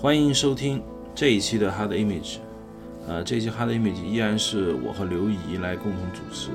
[0.00, 0.80] 欢迎收听
[1.12, 2.36] 这一期的 Hard Image，
[3.08, 6.50] 呃，这一期 Hard Image 依然是我和刘怡来共同主持。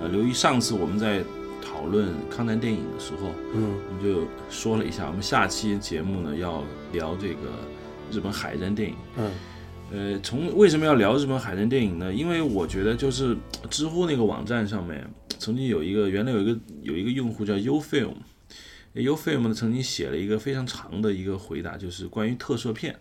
[0.00, 1.22] 呃，刘怡上次我们在
[1.64, 7.52] 讨论抗战电影的时候，嗯，我们就说了一下，我们下期节目呢要聊这个
[8.10, 8.96] 日本海战电影。
[9.16, 9.30] 嗯，
[9.92, 12.12] 呃，从为什么要聊日本海战电影呢？
[12.12, 13.36] 因为我觉得就是
[13.70, 15.08] 知乎那个网站上面
[15.38, 17.56] 曾经有一个，原来有一个有一个用户叫
[18.94, 19.16] Ufilm。
[19.16, 22.98] Ufilm 呢曾经写了一个非常长的一个回答，就是关于特摄片。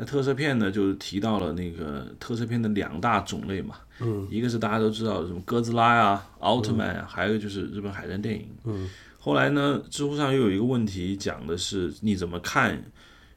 [0.00, 8.48] 那特摄片呢，就是提到了那个特摄片的两大种类嘛，嗯，一个是大家都知道什么哥斯拉呀、奥特曼呀，还有就是日本海战电影。
[8.62, 12.76] 嗯，后来呢，知乎上又有一个问题讲的是你怎么看《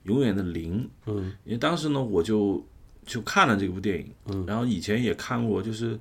[0.03, 0.83] 永远的零》？
[1.07, 2.63] 嗯，因为当时呢，我就
[3.07, 5.99] 就看了这部电影，嗯，然后以前也看过，就是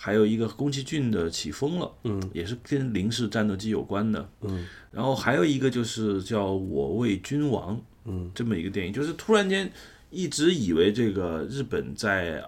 [0.00, 9.68] 还有一个宫崎骏的《起风了》，嗯，也是跟零式战斗机有关的，嗯，然后还有一个就是叫《我为君王》，嗯，这么一个电影，就是突然间
[10.10, 12.40] 一直以为这个日本在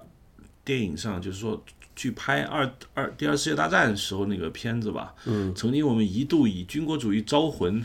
[0.64, 1.60] 电影上，就是说
[2.00, 7.84] 去拍二二第二次世界大战时候那个片子吧，嗯，曾经我们一度以军国主义招魂，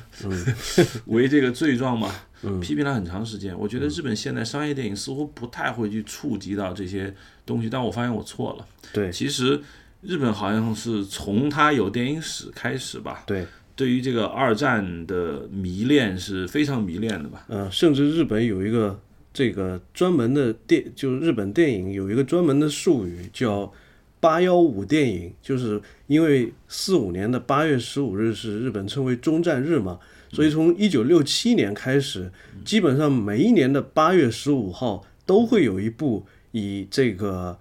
[1.07, 3.53] 为这个罪状嘛，嗯批评了很长时间。
[3.59, 7.13] 我觉得日本现在商业电影似乎不太会去触及到这些
[7.45, 8.65] 东西，但我发现我错了。
[8.93, 9.59] 对其实
[10.01, 17.43] 日本好像是从它有电影史开始吧，对，对于这个二战的迷恋是非常迷恋的吧。
[17.49, 18.97] 呃，甚至日本有一个
[19.33, 23.69] 这个专门的电，就是日本电影有一个专门的术语叫
[24.25, 29.99] “八幺五电影”，就是因为四五年的八月十五日是日本称为终战日嘛，
[30.31, 32.31] 所以从一九六七年开始，
[32.63, 37.59] 基本上每一年的八月十五号都会有一部以这个。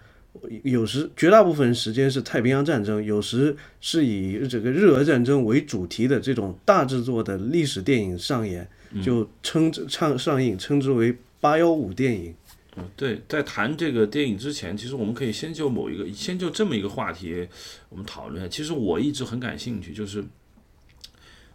[0.64, 8.68] 有时绝大部分时间是太平洋战争，有时是以这个日俄战争为主题的这种大制作的历史电影上演，
[9.00, 12.34] 就称之上上映，称之为“八幺五电影
[12.76, 17.46] 嗯，对，在谈这个电影之前，其实我们可以先就某一个，先就这么一个话题，
[17.88, 18.48] 我们讨论一下。
[18.48, 20.24] 其实我一直很感兴趣，就是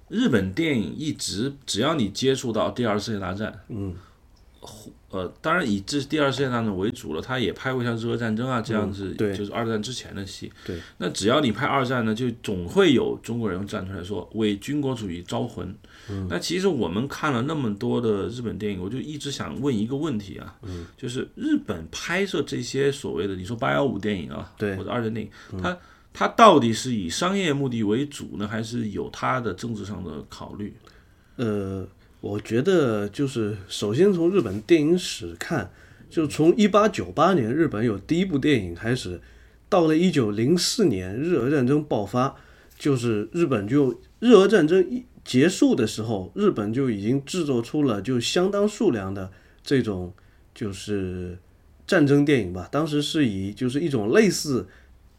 [0.07, 3.93] 日本电影一直只要你接触到第二次世界大战，嗯，
[5.09, 10.49] 呃，当然以这第二次世界大战为主了，他也拍过像日俄战争啊这样子，嗯对就是二战之前的戏。
[10.65, 15.75] 对，那只要你拍二战呢，就总会有中国人站出来说为军国主义招魂。
[16.09, 25.77] 嗯那其实我们看了那么多的日本电影，我就一直想问一个问题啊，嗯就是日本拍摄这些所谓的你说八幺五电影啊，或者二战电影，它
[26.11, 30.73] 它到底是以商业目的为主呢，还是有它的政治上的考虑？”。
[31.37, 31.87] 呃，
[32.19, 35.71] 我觉得就是首先从日本电影史看，
[36.09, 39.21] 就从一八九八年日本有第一部电影开始，
[39.69, 42.35] 到了一九零四年日俄战争爆发，
[42.77, 49.29] 就是日本就日俄战争一结束的时候，日本就已经制作出了就相当数量的
[49.61, 50.11] 这种
[50.55, 51.37] 就是
[51.85, 52.67] 战争电影吧。
[52.71, 54.67] 当时是以就是一种类似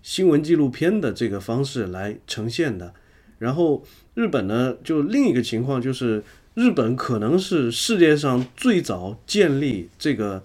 [0.03, 2.93] 新闻纪录片的这个方式来呈现的。
[3.39, 3.85] 然后
[4.15, 10.43] 日本呢，就另一个情况就是，日本可能是世界上最早建立这个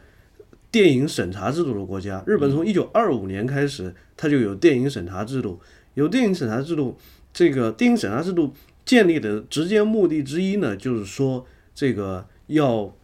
[0.70, 2.24] 电影审查制度的国家。
[2.28, 5.60] 日本从一九二五年开始，它就有电影审查制度。
[5.96, 6.96] 有电影审查制度，
[7.34, 8.54] 这个电影审查制度
[8.86, 12.96] 建立的直接目的之一呢，就是说这个要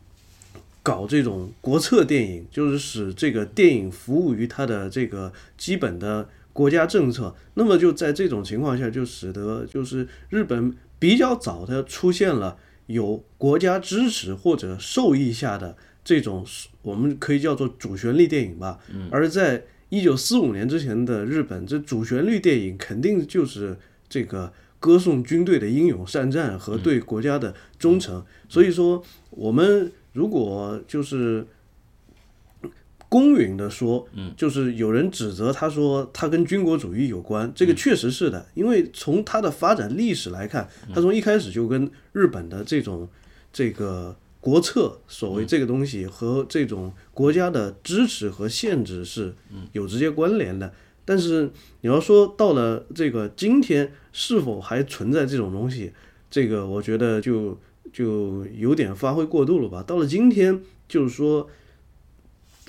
[0.84, 7.36] 搞这种国策电影，就是使这个电影服务于它的这个基本的国家政策。
[7.56, 16.46] 那么就在这种情况下，就使得就是日本比较早的出现了有国家支持或者受益下的这种
[16.82, 18.80] 我们可以叫做主旋律电影吧。
[19.10, 23.78] 而在一九四五年之前的日本，这主旋律电影肯定就是
[24.08, 28.26] 这个歌颂军队的英勇善战和对国家的忠诚。
[28.50, 31.46] 所以说，我们如果就是
[33.08, 43.08] 公允的说，嗯，就是有人指责他说他跟军国主义有关，这个确实是的，因为从它的发展历史来看，它从一开始就跟日本的这种
[43.54, 49.36] 这个国策所谓这个东西和这种国家的支持和限制是
[49.74, 50.74] 有直接关联的。
[51.06, 51.50] 但是
[51.82, 55.92] 你要说到了这个今天，是否还存在这种东西，
[56.30, 57.60] 这个我觉得就
[57.94, 59.84] 就有点发挥过度了吧。
[59.84, 61.50] 到了今天，就是说。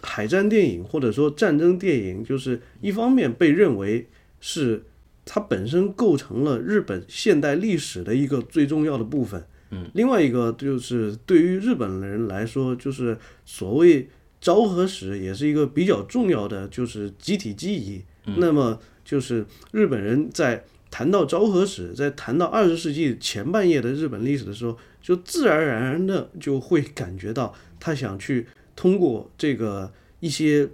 [0.05, 4.09] 海战电影或者说战争电影，就是一方面被认为
[4.41, 4.83] 是
[5.25, 9.47] 它本身构成了日本现代历史的一个最重要的部分。
[9.71, 14.09] 嗯，另外一个就是对于日本人来说，就是所谓
[14.41, 18.03] 昭和史也是一个比较重要的就是集体记忆。
[18.25, 28.47] 那么就是日本人在谈到昭和史，在谈到二十世纪前半叶的日本历史的时候，就自然而然的就会感觉到他想去
[28.77, 30.69] 通过这个一些，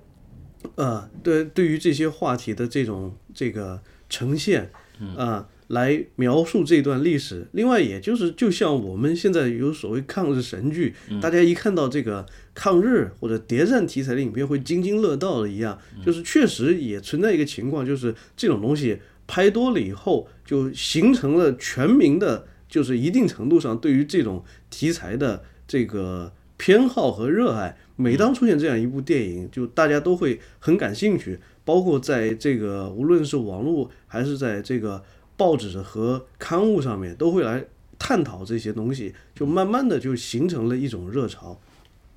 [0.75, 4.71] 呃，对对于这些话题的这种这个呈现，
[5.17, 7.47] 啊、来描述这段历史。
[7.53, 27.77] 另外，也就是就像我们现在有所谓抗日神剧，大家一看到这个抗日或者谍战题材的影片会津津乐道的一样，就是确实也存在一个情况，就是这种东西拍多了以后，就形成了全民的，就是一定程度上对于这种题材的这个偏好和热爱。
[27.97, 35.03] 每当出现这样一部电影，就大家都会很感兴趣，包括在这个无论是网络还是在这个
[35.39, 37.65] 报纸和刊物上面，都会来
[37.99, 41.59] 探讨这些东西，就慢慢的就形成了一种热潮。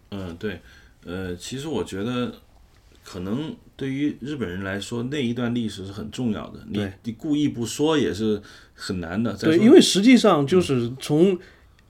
[0.09, 0.59] 嗯，对，
[1.05, 2.33] 呃，其实我觉得，
[3.05, 6.59] 可能对于日本人来说，那一段历史是很重要的。
[6.67, 8.41] 你对你故意不说也是
[8.73, 9.33] 很难的。
[9.37, 11.37] 对，因为实际上就是从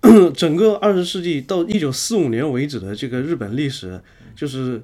[0.36, 4.02] 整个二十世纪到一九四五年为止的这个日本历史，
[4.36, 4.82] 就是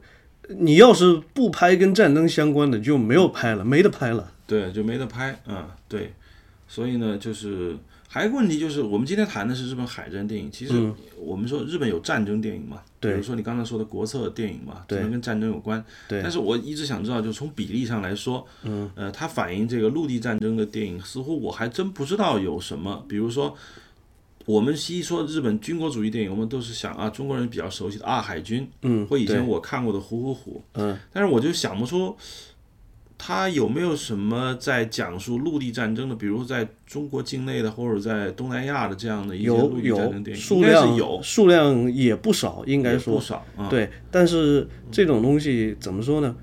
[0.50, 4.32] 你要是不拍跟战争相关的，就没有拍了，没得拍了。
[4.46, 6.14] 对，就没得拍嗯、对，
[6.68, 7.78] 所以呢，就是
[8.08, 23.56] 还有一个问题就是，我们今天谈的是日本海战电影，其实我们说日本有战争电影嘛，嗯比如说你刚才说的国策电影嘛，对可能跟战争有关，对但是我一直想知道，就从比例上来说，嗯，呃，它反映这个陆地战争的电影，似乎我还真不知道有什么，比如说。
[24.46, 32.16] 我们一说日本军国主义电影，我们都是想啊，中国人比较熟悉的啊，海军，嗯，或以前我看过的《虎虎虎》，嗯，但是我就想不出
[33.18, 43.68] 他有没有什么在讲述陆地战争的，比如在中国境内的或者在东南亚的这样的一些有陆地战有争电影，数量有，数量也不少，应该说不少啊。
[43.70, 46.36] 对，但是这种东西怎么说呢？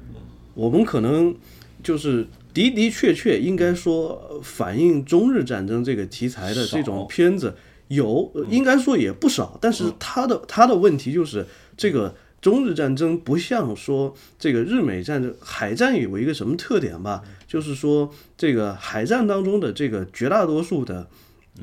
[0.55, 1.35] 我们可能
[1.83, 7.55] 就是的的确确应该说呃反映中日战争这个题材的这种片子
[7.89, 9.59] 有，呃应该说也不少。
[9.61, 11.47] 但是它的它的问题就是
[11.77, 17.23] 这个中日战争不像说这个日美战争，海战有一个什么特点吧？
[17.47, 21.09] 就是说这个海战当中的这个绝大多数的。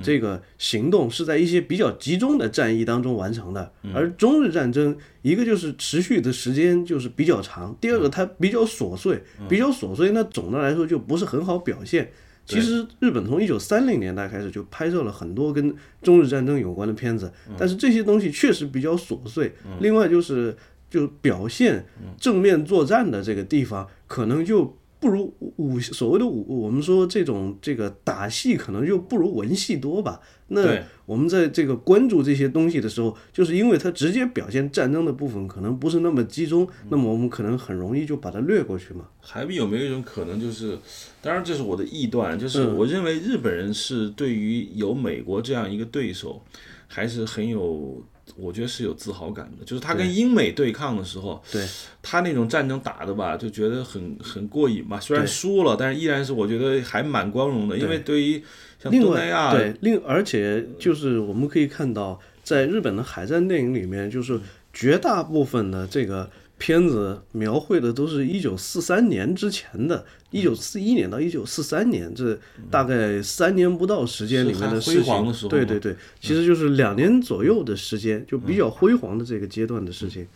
[0.01, 12.09] 这个行动是在一些比较集中的战役当中完成的，而中日战争一个就是持续的时间就是比较长，第二个它比较琐碎，比较琐碎，那总的来说就不是很好表现。
[12.45, 19.53] 其实日本从一九三零年代开始就拍摄了很多跟中日战争有关的片子，但是这些东西确实比较琐碎。
[19.81, 20.55] 另外就是
[20.91, 21.83] 就表现
[22.19, 30.21] 正面作战的这个地方，可能就不如武所谓的武，我们说这种这个打戏可能就不如文戏多吧。
[30.49, 39.07] 那我们在这个关注这些东西的时候，就是因为它直接表现战争的部分可能不是那么集中，那么我们可能很容易就把它略过去嘛。
[39.21, 40.77] 还有没有一种可能，就是，
[41.21, 46.43] 当然这是我的臆断，就是嗯我认为日本人是对于有美国这样一个对手，
[46.87, 48.03] 还是很有，
[48.35, 49.65] 我觉得是有自豪感的。
[49.65, 51.65] 就是他跟英美对抗的时候，对，
[52.01, 54.99] 他那种战争打的吧，就觉得很很过瘾吧。
[54.99, 58.43] 虽然输了，但是依然是我觉得还蛮光荣的，因为对于
[58.81, 64.39] 像东南亚，对，另而且就是我们可以看到，在日本的海战电影里面，就是
[64.73, 66.29] 绝大部分的这个
[66.61, 72.37] 片子描绘的都是一九四三年之前的，一九四一年到一九四三年，这
[72.69, 75.49] 大概三年不到时间里面的事是还辉煌的时情。
[75.49, 80.27] 候对对对，其实就是两年左右的时间，就比较辉煌的这个阶段的事情。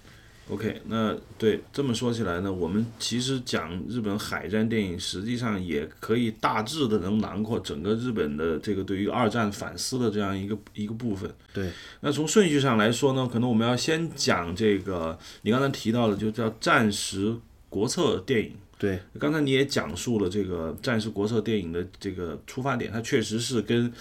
[0.48, 11.28] OK，那对这么说起来呢，我们其实讲日本海战电影，实际上也可以大致的能囊括整个日本的这个对于二战反思的这样一个一个部分。
[11.52, 11.72] 对，
[12.02, 17.36] 那从顺序上来说呢，可能我们要先讲这个你刚才提到的，就叫战时
[17.68, 18.54] 国策电影。
[18.78, 23.92] 对，刚才你也讲述了这个战时国策电影的这个出发点，它确实是跟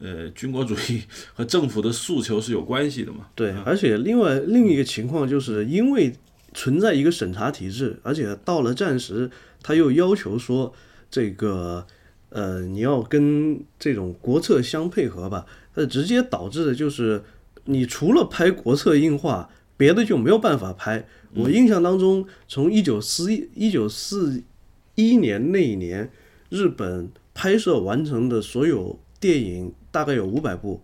[0.00, 1.02] 呃军国主义
[1.34, 3.28] 和政府的诉求是有关系的嘛。
[3.34, 6.12] 对，而且另外另一个情况就是因为
[6.52, 9.30] 存在一个审查体制，而且到了战时，
[9.62, 10.72] 他又要求说
[11.10, 11.86] 这个
[12.30, 17.22] 呃你要跟这种国策相配合吧，那直接导致的就是
[17.64, 21.06] 你除了拍国策硬化，别的就没有办法拍。
[21.34, 24.42] 我印象当中，从一九四一九四
[24.94, 26.08] 一年那一年，
[26.48, 30.80] 日本拍摄完成的所有电影大概有五百部，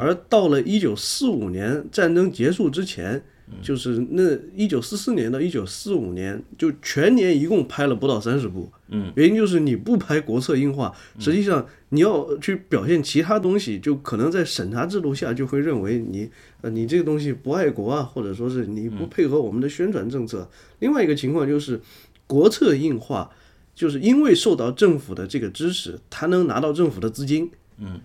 [0.00, 3.22] 而到了一九四五年战争结束之前，
[3.62, 8.68] 就是那一九四四年到一九四五年，就全年一共拍了不到三十部。
[8.88, 16.28] 嗯，原因就是你不拍国策硬化，实际上你要去表现其他东西，就可能在审查制度下就会认为你
[16.62, 20.50] 呃你这个东西不爱国啊，或者说是你不配合我们的宣传政策。
[20.80, 21.80] 另外一个情况就是
[22.26, 23.30] 国策硬化。
[23.74, 27.98] 就是因为受到政府的这个支持，他能拿到政府的资金，嗯，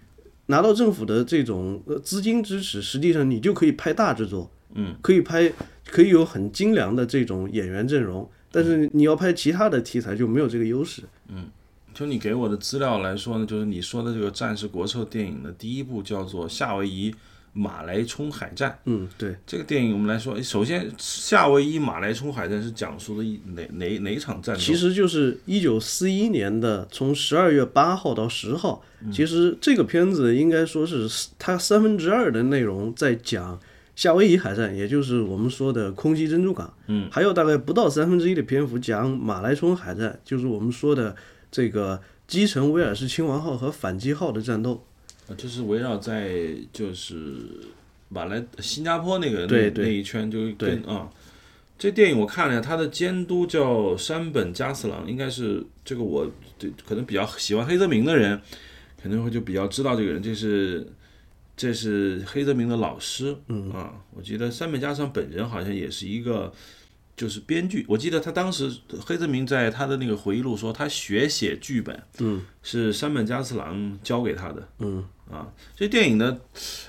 [0.48, 5.50] 拿到政府的这种呃资金支持，实际上你就可以拍大制作，嗯，可以拍，
[5.86, 11.04] 可以有很精良的这种演员阵容，但是你要拍其他的题材就没有这个优势。
[11.30, 11.50] 嗯
[11.94, 17.13] 就你给我的资料来说呢，就是你说的这个战士国策电影的第一部叫做《夏威夷
[17.58, 18.70] 马来冲海战》。
[18.86, 24.64] 嗯，对，这个电影我们来说，首先夏威夷马来冲海战是讲述的一哪哪哪场战争？
[24.64, 31.10] 其实就是一九四一年的从十二月八号到十号，其实这个片子应该说是
[31.40, 33.60] 它三分之二的内容在讲
[33.96, 36.72] 夏威夷海战，也就是我们说的空袭珍珠港。
[36.86, 41.16] 嗯，还有大概不到三分之一的篇幅讲马来冲海战，就是我们说的
[41.50, 44.84] 这个基层威尔士亲王号和反击号的战斗。
[45.27, 47.50] 呃这是围绕在就是
[48.10, 51.10] 马来新加坡那个对那那一圈，就跟啊。
[51.79, 58.41] 这电影我看了一下，他的监督叫山本加次郎，应该是这个我对可能比较喜欢黑泽明的人，
[59.00, 60.88] 可能会就比较知道这个人，这是
[61.55, 66.51] 这是黑泽明的老师，嗯啊，我记得山本加次郎本人好像也是一个
[67.17, 68.71] 就是编剧，我记得他当时
[69.03, 76.38] 黑泽明在他的那个回忆录说，他学写剧本，嗯，是山本加次郎教给他的，嗯啊，这电影呢，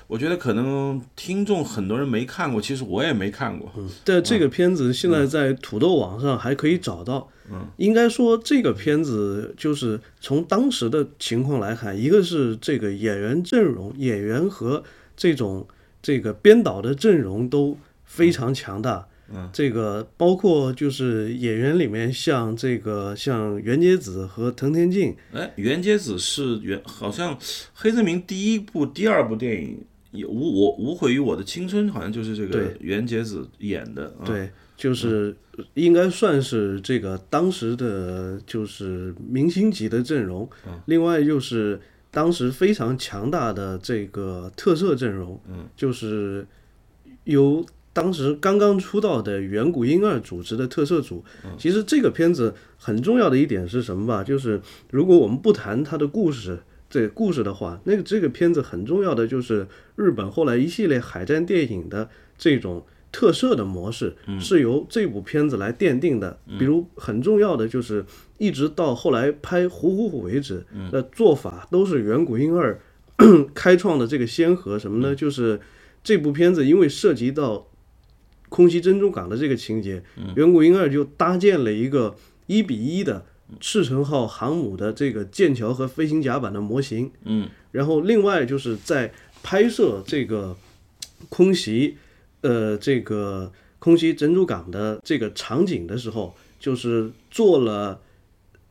[0.05, 3.73] 我觉得可能听众很多人没看过，其实我也没看过，
[4.05, 7.27] 但这个片子现在在土豆网上还可以找到。
[7.51, 14.83] 嗯，应该说这个片子就是从当时的情况来看，一个是这个演员阵容、演员和
[15.17, 15.67] 这种
[16.03, 18.99] 这个编导的阵容都非常强大。
[18.99, 19.05] 嗯，
[19.51, 27.37] 这个包括就是演员里面像这个像袁洁子和藤田静，哎，袁洁子是原好像
[27.73, 34.07] 黑泽明第一部、第二部电影也无我无悔于我的青春，好像就是这个对袁洁子演的。
[34.19, 35.35] 啊、对，就是
[35.75, 40.49] 应该算是这个当时的就是明星级的阵容。
[40.85, 46.47] 另外就是当时非常强大的这个特色阵容，嗯，就是
[47.25, 47.63] 由
[47.99, 51.23] 当时刚刚出道的远古婴儿组织的特摄组。
[51.57, 54.23] 其实这个片子很重要的一点是什么吧？
[54.23, 56.59] 就是如果我们不谈它的故事。
[56.91, 66.39] 这故事的话，那个这个片子很重要的就是日本后来一系列海战电影的这种特摄的模式，是由这部片子来奠定的。
[66.57, 68.03] 比如很重要的就是，
[68.39, 72.81] 一直到后来拍《虎虎虎》为止，的做法都是远古婴儿
[73.53, 74.79] 开创的这个先河。
[74.79, 75.15] 什么呢？
[75.15, 75.59] 就是
[76.03, 77.67] 这部片子因为涉及到
[78.49, 80.03] 空袭珍珠港的这个情节，
[80.35, 82.15] 远古英二就搭建了一个
[82.47, 83.25] 一比一的。
[83.59, 90.55] 赤城号航母的这个舰桥和飞行甲板的模型，嗯，然后另外就是在拍摄这个
[91.29, 91.97] 空袭，
[92.41, 97.99] 呃，这个空袭珍珠港的这个场景的时候，就是做了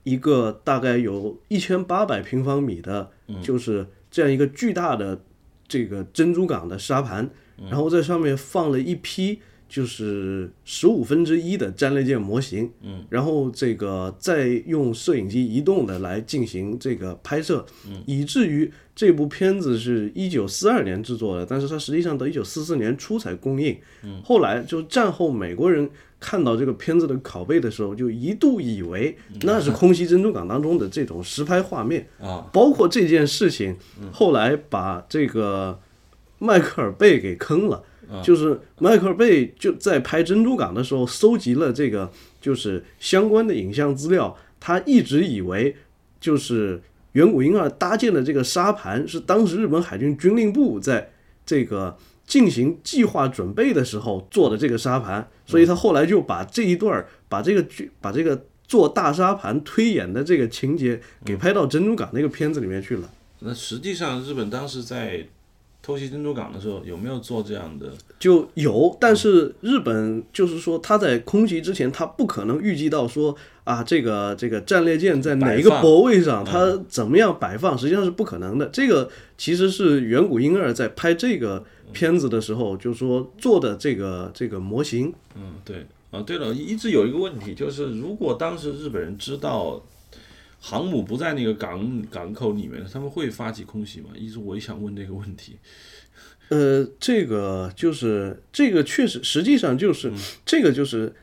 [0.05, 3.11] 一个大概有一千八百平方米的，
[3.43, 5.25] 就是这样一个巨大的
[5.67, 7.29] 这个珍珠港的沙盘，
[7.69, 9.41] 然后在上面放了一批。
[9.69, 32.09] 就是十五分之一的战列舰模型，嗯，然后这个再用摄影机移动的来进行这个拍摄，嗯，以至于这部片子是一九四二年制作的，但是它实际上到一九四四年初才公映，嗯，后来就战后美国人看到这个片子的拷贝的时候，就一度以为那是空袭珍珠港当中的这种实拍画面。
[32.19, 33.77] 啊，包括这件事情，
[34.11, 35.79] 后来把这个
[36.39, 37.83] 迈克尔贝给坑了。
[38.23, 42.11] 就是迈克尔贝就在拍珍珠港的时候搜集了这个
[42.41, 45.77] 就是相关的影像资料，他一直以为
[46.19, 46.81] 就是
[47.13, 51.11] 远古婴儿搭建的这个沙盘是当时日本海军军令部在
[51.45, 51.97] 这个
[52.27, 63.11] 进行计划准备的时候做的这个沙盘，所以他后来就把这一段儿把这个剧把这个做大沙盘推演的这个情节给拍到珍珠港那个片子里面去了。
[63.41, 65.27] 那实际上日本当时在。
[65.81, 67.91] 偷袭珍珠港的时候有没有做这样的？
[68.19, 78.67] 就有，但是日本就是说他在空袭之前，他不可能预计到说啊，这个这个战列舰在哪一个泊位上，它怎么样摆放，实际上是不可能的。
[78.67, 79.09] 这个
[79.39, 85.15] 其实是远古婴儿在拍这个片子的时候，就是说做的这个这个模型。
[85.37, 89.83] 嗯，对啊，对了，一直有一个问题，就是如果当时日本人知道。
[90.61, 94.09] 航母不在那个港港口里面，他们会发起空袭吗？
[94.17, 95.57] 一直我也想问这个问题。
[96.49, 100.11] 呃，这个就是这个确实，实际上就是
[100.47, 101.15] 这个就是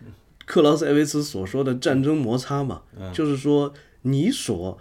[0.45, 3.73] 克劳斯·艾维茨所说的战争摩擦嘛，就是说
[4.03, 4.79] 你所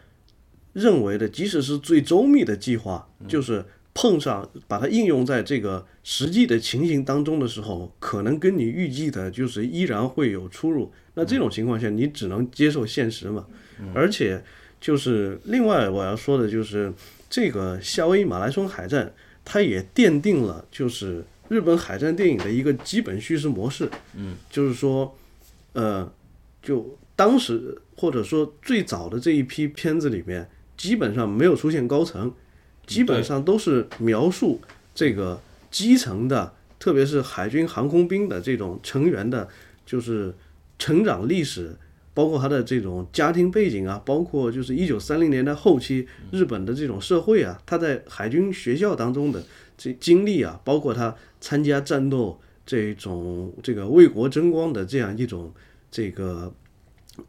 [0.75, 10.93] 认为的，即使是最周密的计划，就是碰上把它应用在这个实际的情形当中的时候，可能跟你预计的就是依然会有出入。
[11.15, 13.47] 那这种情况下，你只能接受现实嘛。
[13.93, 14.43] 而且
[14.81, 16.93] 就是另外我要说的就是
[17.29, 19.13] 这个夏威夷马拉松海战，
[19.45, 23.91] 它也奠定了就是日本海战电影的一个基本叙事模式。
[24.15, 25.17] 嗯，就是说，
[25.73, 26.13] 呃，
[26.63, 32.33] 就当时或者说最早的这一批片子里面，基本上没有出现高层。
[32.87, 34.61] 基本上都是描述
[34.95, 39.49] 这个基层的，特别是海军航空兵的这种成员的，
[39.87, 40.35] 就是
[40.79, 41.75] 成长历史，
[42.15, 49.45] 包括他的这种家庭背景啊，包括就是一九三零年代后期日本的这种社会啊，他在海军学校当中的
[49.77, 55.53] 这经历啊，包括他参加战斗这种这个为国争光的这样一种
[55.91, 56.55] 这个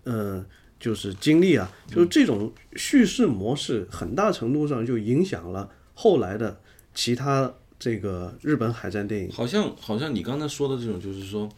[0.03, 0.45] 呃。
[0.77, 6.59] 就是经历啊，就是这种叙事模式，很大程度上就影响了后来的
[6.93, 9.31] 其他这个日本海战电影。
[9.31, 11.49] 好像好像你刚才说的这种，就是说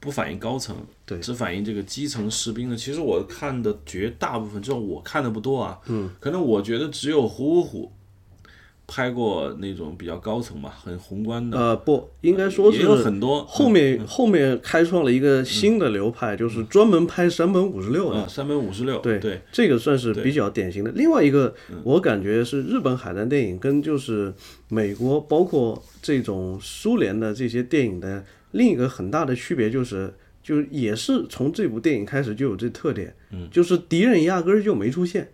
[0.00, 0.76] 不反映高层，
[1.06, 2.76] 对，只反映这个基层士兵的。
[2.76, 7.92] 其实我看的绝大部分，至少我看的不多啊，嗯，可能我觉得只有虎虎虎。
[8.86, 11.58] 拍过那种比较高层吧，很宏观的。
[11.58, 18.28] 呃，不应该说是有很多后面后面开创了一个新的流派，就是专门拍山本五十六的。
[18.28, 20.90] 山本五十六，对对，这个算是比较典型的。
[20.90, 24.34] 另外一个，我感觉是日本海战电影跟就是
[24.68, 28.22] 美国，包括这种苏联的这些电影的
[28.54, 35.30] 另一个很大的区别，就是就也是从这部电影开始就有这特点，嗯，就是敌人压根儿就没出现。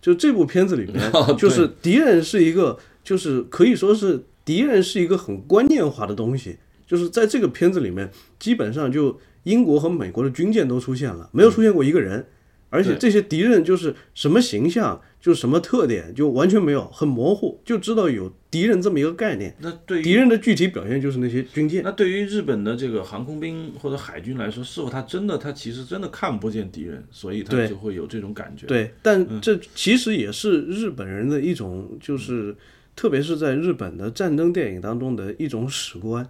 [0.00, 6.56] 就这部片子里 面，就是敌人是一个，就是可以说是敌人是一个很观念化的东西。
[6.86, 12.24] 就是在这个片子里面，基本上就英国和美国的军舰都出现了，没有出现过一个人。
[12.68, 19.52] 而且这些敌人就是什么形象，就是什么特点，就完全没有，很模糊，就知道有敌人这么一个概念。
[19.58, 21.82] 那对敌人的具体表现就是那些军舰。
[21.82, 28.68] 那对于日本的这个航空兵或者海军来说，是否他真的他其实真的看不见敌人，所以他就会有这种感觉？
[28.68, 32.54] 对，但这其实也是日本人的一种，就是
[32.94, 36.24] 特别是在日本的战争电影当中的一种史观，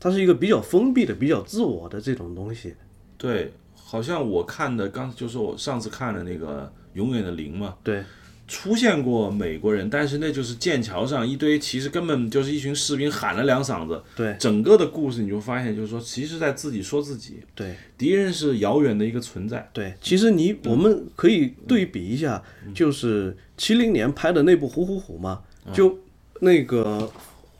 [0.00, 2.74] 它是一个比较封闭的、比较自我的这种东西。
[3.16, 3.52] 对。
[3.74, 6.64] 好像我看的刚就是我上次看的那个
[6.94, 8.02] 《永远的零》嘛，对，
[8.48, 22.42] 出现过美国人，但是那就是剑桥上一堆，其实根本就是一群士兵喊了两嗓子，对，整个的故事你就发现就是说，其实在自己说自己，对，敌人是遥远的一个存在，对，其实你我们可以对比一下，
[22.74, 25.98] 就是七零年拍的那部《虎虎虎》嘛，就
[26.40, 27.10] 那个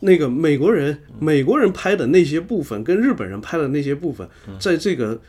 [0.01, 5.21] 那个美国人美国人拍的那些部分，跟日本人拍的那些部分，在这个。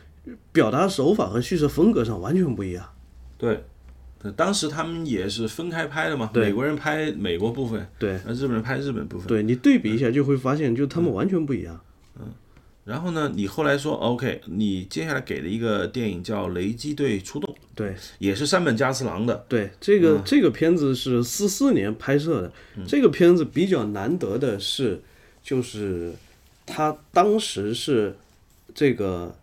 [0.52, 2.82] 表达手法和叙事风格上完全不一样。
[3.36, 3.62] 对，
[4.32, 9.26] 当时他们也是分开拍的嘛，美国人拍美国部分，对，那日本人拍日本部分。
[9.26, 11.80] 对你对比一下就会发现，就他们完全不一样。
[12.18, 12.32] 嗯，
[12.84, 19.44] 然后呢，你后来说 OK，你接下来给了一个电影叫《雷击队出动》，对，也是山本加次郎的。
[19.48, 22.52] 对，这个这个片子是四四年拍摄的。
[22.86, 25.02] 这个片子比较难得的是，
[25.42, 26.12] 就是
[26.66, 28.16] 他当时是
[28.74, 29.36] 这个。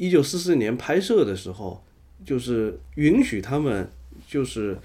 [0.00, 1.82] 一九四四年拍摄的时候，
[2.24, 3.90] 就是允许他们
[4.26, 4.78] 就是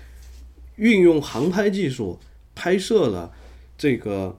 [0.75, 2.19] 运用航拍技术
[2.53, 3.31] 拍摄了
[3.77, 4.37] 这个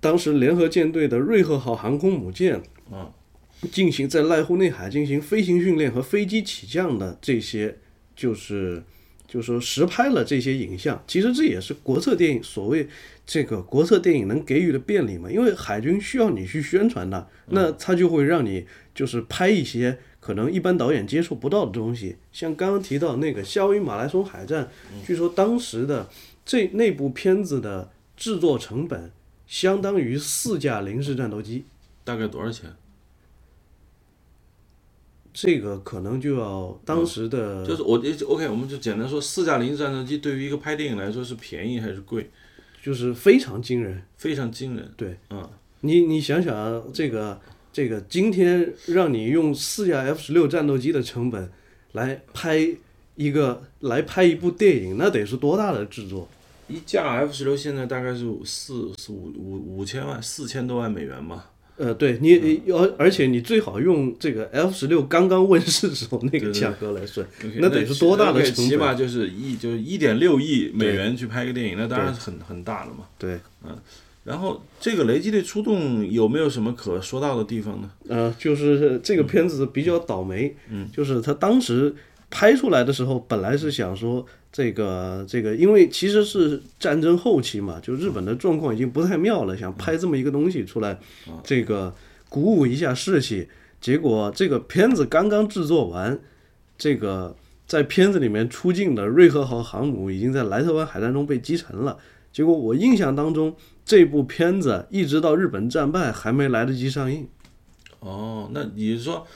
[0.00, 3.12] 当时联合舰队的瑞鹤号航空母舰啊，
[3.70, 7.76] 进行在濑户内海进行飞行训练和飞机起降的这些，
[8.14, 8.82] 就是
[9.26, 11.02] 就是说实拍了这些影像。
[11.06, 12.88] 其实这也是国策电影所谓
[13.26, 18.66] 这个国策电影能给予的便利嘛，因为海军需要你去宣传的，那他就会让你。
[18.94, 24.64] 就是拍一些可能一般导演接触不到的东西，像刚刚提到那个《夏威夷马拉松海战》，
[25.06, 26.08] 据说当时的
[26.46, 29.12] 这那部片子的制作成本
[29.46, 31.66] 相当于四架零式战斗机，
[32.04, 32.74] 大概多少钱？
[35.34, 42.30] 这个可能就要当时的，就是我就 OK，我们就简单说，四架零式战斗机对于一个拍电影来说是便宜还是贵？
[42.82, 44.90] 就是非常惊人，非常惊人。
[44.96, 45.46] 对，嗯，
[45.82, 47.38] 你你想想这个。
[47.74, 51.50] 这个今天让你用四架 F 十六战斗机的成本
[51.90, 52.64] 来拍
[53.16, 56.28] 一个来拍一部电影，那得是多大的制作？
[56.68, 61.50] 一架 F 十六现在大概是四四五五五千万四千多万美元吧？
[61.76, 68.68] 呃，对你而而且你最好用这个 F 十六刚刚问世时候那个价格来算，那得是多大的成本？
[68.68, 73.08] 起码就是一就是一点六亿美元去拍个电影，那当然是很很大了嘛。
[73.18, 73.76] 对，嗯。
[74.24, 77.90] 然后这个雷击队出动有没有什么可说到的地方呢？
[78.08, 81.94] 呃，就是这个片子比较倒霉，嗯，就是他当时
[82.30, 90.98] 拍出来的时候，本来是想说这个这个，因为其实是战争后期嘛，就日本的状况已经不太妙了，想拍这么一个东西出来，
[91.44, 91.94] 这个
[92.30, 93.46] 鼓舞一下士气。
[93.78, 96.18] 结果这个片子刚刚制作完，
[96.78, 101.98] 这个在片子里面出镜的瑞鹤号航母已经在莱特湾海战中被击沉了。
[102.32, 103.54] 结果我印象当中，
[103.84, 107.28] 这部片子一直到日本战败还没来得及上映。
[108.00, 109.26] 哦，那你是说，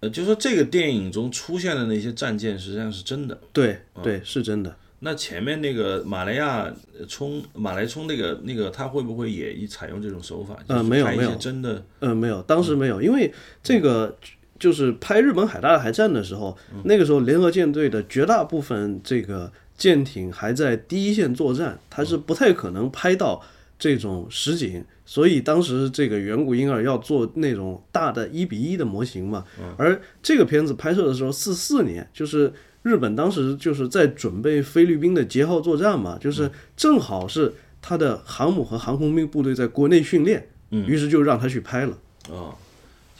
[0.00, 3.38] 呃，就说这个电影中出现的那些战舰实际上是真的？
[3.52, 4.76] 对对，是真的。
[5.00, 6.72] 那前面那个马来亚
[7.06, 10.56] 冲马来冲那个那个，他会不会也一采用这种手法？
[10.66, 13.30] 呃，没有没有，真的，呃，没有，当时没有，因为
[13.62, 14.16] 这个
[14.58, 23.42] 就是拍日本海大海战的时候，那个时候联合舰队的绝大部分这个舰艇还在第一线作战，它是不太可能拍到
[23.78, 24.84] 这种实景。
[25.06, 29.44] 所以当时这个远古婴儿要做那种大的一比一的模型嘛，
[29.76, 32.50] 而这个片子拍摄的时候四四年，就是
[32.82, 41.98] 日本当时就是在准备菲律宾的捷号作战嘛，就是正好是他的航母和航空兵部队在国内训练，于是就让他去拍了。
[42.30, 42.56] 啊，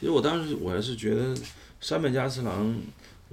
[0.00, 1.34] 其实我当时我还是觉得
[1.80, 2.74] 山本加次郎。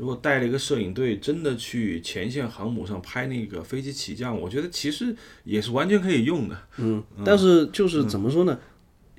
[0.02, 6.58] 如果带了一个摄影队，真的去前线航母上拍那个飞机起降，我觉得其实也是完全可以用的。
[6.78, 8.58] 嗯，但是就是怎么说呢？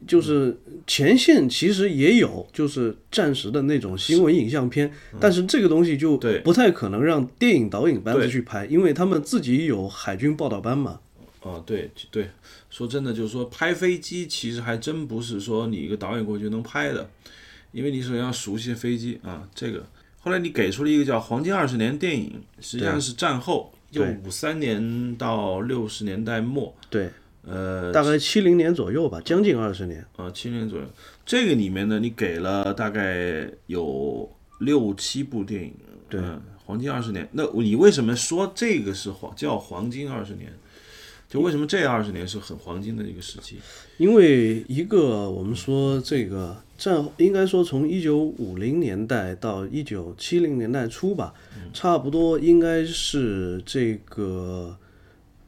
[0.08, 10.98] 就是前线其实也有，就是暂时的那种新闻影像片，但是这个东西就不太可能让电影导演班子去拍，因为他们自己有海军报道班嘛。
[11.42, 12.28] 哦，对对，
[12.70, 17.08] 说真的，就是说拍飞机其实还真不是说你一个导演过去能拍的，
[17.70, 19.86] 因为你首先要熟悉飞机啊，这个。
[20.22, 27.10] 后来你给出了一个叫“黄金二十年”电影，实际上是战后，就五三年到六十年代末，对，
[27.44, 30.06] 呃，大概七零年左右吧，将近二十年。
[30.16, 30.86] 啊，七年左右。
[31.26, 34.30] 这个里面呢，你给了大概有
[34.60, 35.74] 六七部电影，
[36.08, 36.20] 对，
[36.64, 37.28] 黄金二十年。
[37.32, 40.52] 那你为什么说这个是黄叫黄金二十年？
[41.28, 43.56] 就为什么这二十年是很黄金的一个时期？
[43.96, 51.32] 因为一个我们说这个战，应该说从一九五零年代到一九七零年代初吧，
[51.72, 54.76] 差不多应该是这个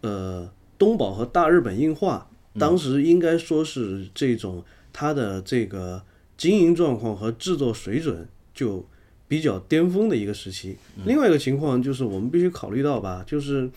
[0.02, 6.00] 呃东宝和大日本映画，当时应该说是这种它的这个
[6.36, 8.86] 经营状况和制作水准就
[9.26, 10.76] 比较巅峰的一个时期。
[11.04, 13.68] 另外一个情况就是我们必须考虑到吧，就是。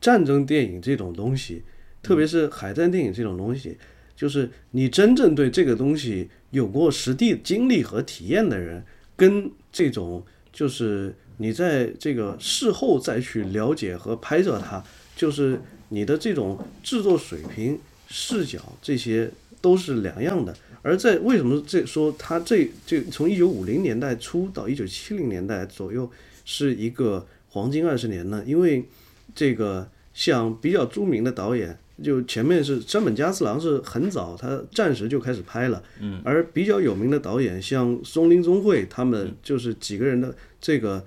[0.00, 1.60] 战争电影这种东西，
[2.04, 3.76] 特别是海战电影这种东西，
[4.18, 14.82] 就是你真正对这个东西有过实地经历和体验的人，跟这种就是你在这个事后再去了解和拍摄它，
[15.14, 17.78] 就是你的这种制作水平、
[18.08, 20.52] 视角这些都是两样的。
[20.82, 26.10] 而在为什么这说它这这从一九五零年代初到一九七零年代左右
[26.44, 28.42] 是一个黄金二十年呢？
[28.44, 28.84] 因为
[29.32, 35.82] 这个像比较著名的导演，就前面是山本加次郎是很早，他战时就开始拍了。
[36.00, 36.20] 嗯。
[36.24, 41.04] 而比较有名的导演，像松林宗惠他们，就是几个人的这个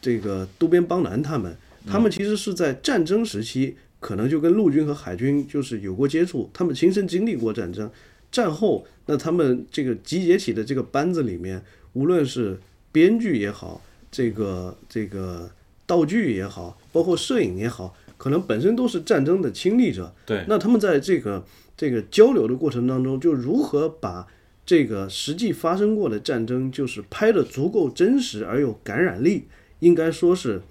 [0.00, 7.90] 这个渡边邦男他们，他们其实是在战争时期，可能就跟陆军和海军就是有过接触，他们亲身经历过战争。
[8.30, 11.62] 战后，那他们这个集结起的这个班子里面，
[11.94, 12.58] 无论是
[12.92, 15.50] 编剧也好，这个这个。
[15.88, 20.14] 道具也好，包括摄影也好，可能本身都是战争的亲历者。
[20.24, 21.44] 对，那他们在这个
[21.76, 24.26] 这个交流的过程当中，就如何把
[24.64, 29.44] 这个实际发生过的战争，就是拍的足够真实而有感染力，
[29.80, 30.62] 应该说是，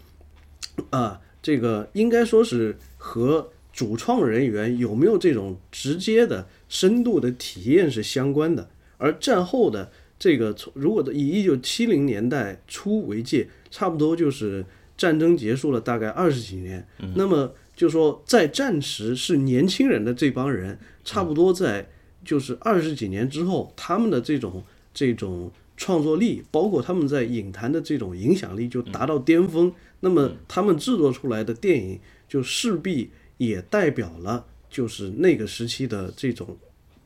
[0.89, 8.69] 啊，这个应该说是和主创人员有没有这种直接的深度的体验是相关的。
[8.97, 14.65] 而战后的这个，从如果以一九七零年代初为界，差不多就是。
[14.97, 21.89] 战争结束了大概二十几年，那么就说在战时是年轻人的这帮人，差不多在
[22.23, 36.57] 就是二十几年之后，他们的这种这种创作力，包括他们在影坛的这种影响力就达到巅峰，那么他们制作出来的电影就势必也代表了就是那个时期的这种。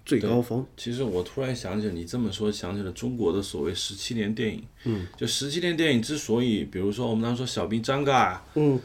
[0.09, 0.65] 最高峰。
[0.75, 4.63] 其实我突然想起你这么说，想起了中国的所谓十七年电影。
[4.85, 8.79] 嗯，就十七年电影之所以，比如说我们当时说小兵张嘎，嗯，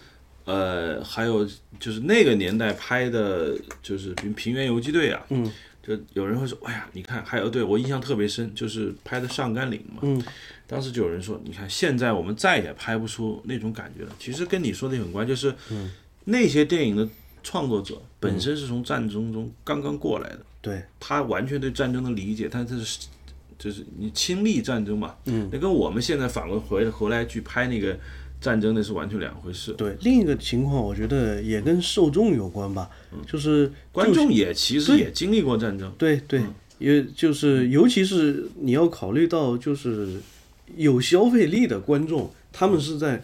[0.45, 1.49] 呃，还有
[1.81, 5.51] 就是那个年代拍的，就是平平原游击队啊，嗯，
[5.83, 10.23] 就有人会说，哎呀，你看，还有对我印象特别深，就是拍的上甘岭嘛，嗯，
[10.67, 14.15] 当时就有人说，你看现在我们再也拍不出那种感觉了。
[14.19, 15.55] 其实跟你说的很关，就是，
[16.27, 17.09] 那些电影的
[17.43, 20.41] 创作者本身是从战争中刚刚过来的。
[20.65, 20.83] 对。
[20.99, 23.07] 他完全对战争的理解，他这是
[23.59, 27.97] 就是你亲历战争嘛，嗯，那跟我们现在反过回回来去拍那个
[28.41, 29.73] 战争那是完全两回事。
[29.75, 32.91] 对，另一个情况，我觉得也跟受众有关吧，
[33.27, 36.43] 就是观众也其实也经历过战争，对对，
[36.79, 40.21] 也就是尤其是你要考虑到，就是
[40.77, 43.23] 有消费力的观众，他们是在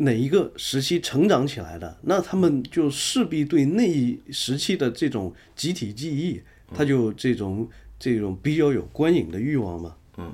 [0.00, 6.40] 哪一个时期成长起来的，那他们就势必对那一时期的这种集体记忆，
[6.74, 9.94] 他就这种这种比较有观影的欲望嘛。
[10.16, 10.32] 嗯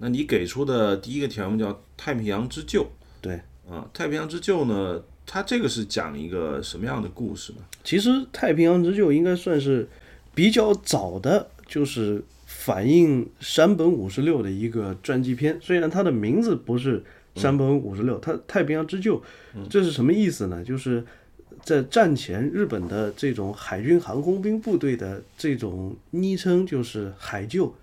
[0.00, 2.82] 那你给出的第一个条目叫《太平洋之救》
[3.20, 3.34] 对，
[3.68, 7.58] 啊，《太平洋之救》呢，它这个是讲一个什么样的故事呢？
[7.82, 9.88] 其实《太平洋之救》应该算是
[10.36, 15.58] 比较早的，就是反映山本五十六的一个传记片。
[15.60, 17.04] 虽然它的名字不是
[17.38, 19.18] 山本五十六，它《太平洋之救》
[19.70, 20.62] 这是什么意思呢？
[20.64, 21.04] 就是
[21.62, 27.74] 在战前日本的这种海军航空兵部队的这种昵称就是海救，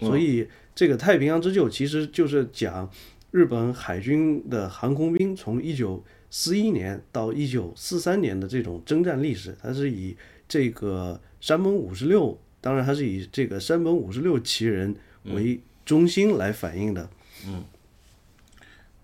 [0.00, 2.90] 所以这个太平洋之救其实就是讲
[3.30, 10.16] 日本海军的航空兵从一九四一年到一九四三年的这种征战历史，它是以
[10.48, 17.08] 这个山本五十六，当然它是以这个山本五十六旗人为中心来反映的。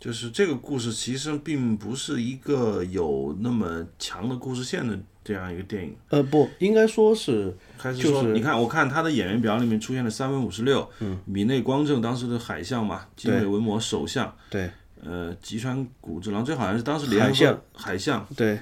[0.02, 5.94] 就是这个故事其实并不是一个有那么强的故事线的这样一个电影。
[6.08, 14.68] 呃，不应该说是还是说，你看，我看他的演员表里面出现了三分五十六，嗯，米内光政当时的海相嘛，金尾文磨首相，对
[15.04, 18.58] 呃，吉川古之郎，这好像是当时联合海相海相，对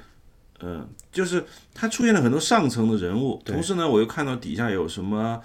[0.61, 5.41] 嗯，就是他出现了很多上层的人物，同时呢，我又看到底下有什么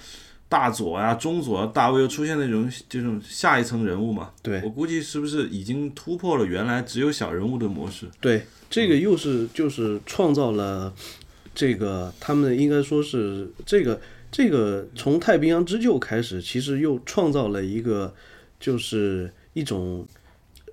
[0.47, 8.07] 大佐啊、中佐啊、大卫又出现那种这种下一层人物嘛，对我估计是不是已经突破了原来只有小人物的模式？
[8.21, 10.93] 对，这个又是就是创造了
[11.53, 13.99] 这个他们应该说是这个
[14.31, 18.13] 这个从太平洋之救开始，其实又创造了一个
[18.59, 20.05] 就是一种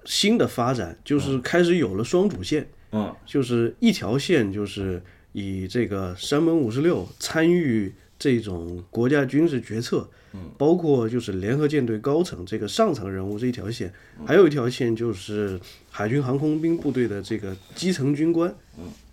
[0.05, 2.69] 新的发展，就是开始有了双主线。
[2.93, 7.91] 嗯，就是一条线，就是以这个山本五十六参与
[8.23, 13.93] 这种国家军事决策，嗯，包括就是联合舰队高层这个上层人物这一条线，
[14.25, 15.59] 还有一条线就是
[15.91, 18.55] 海军航空兵部队的这个基层军官，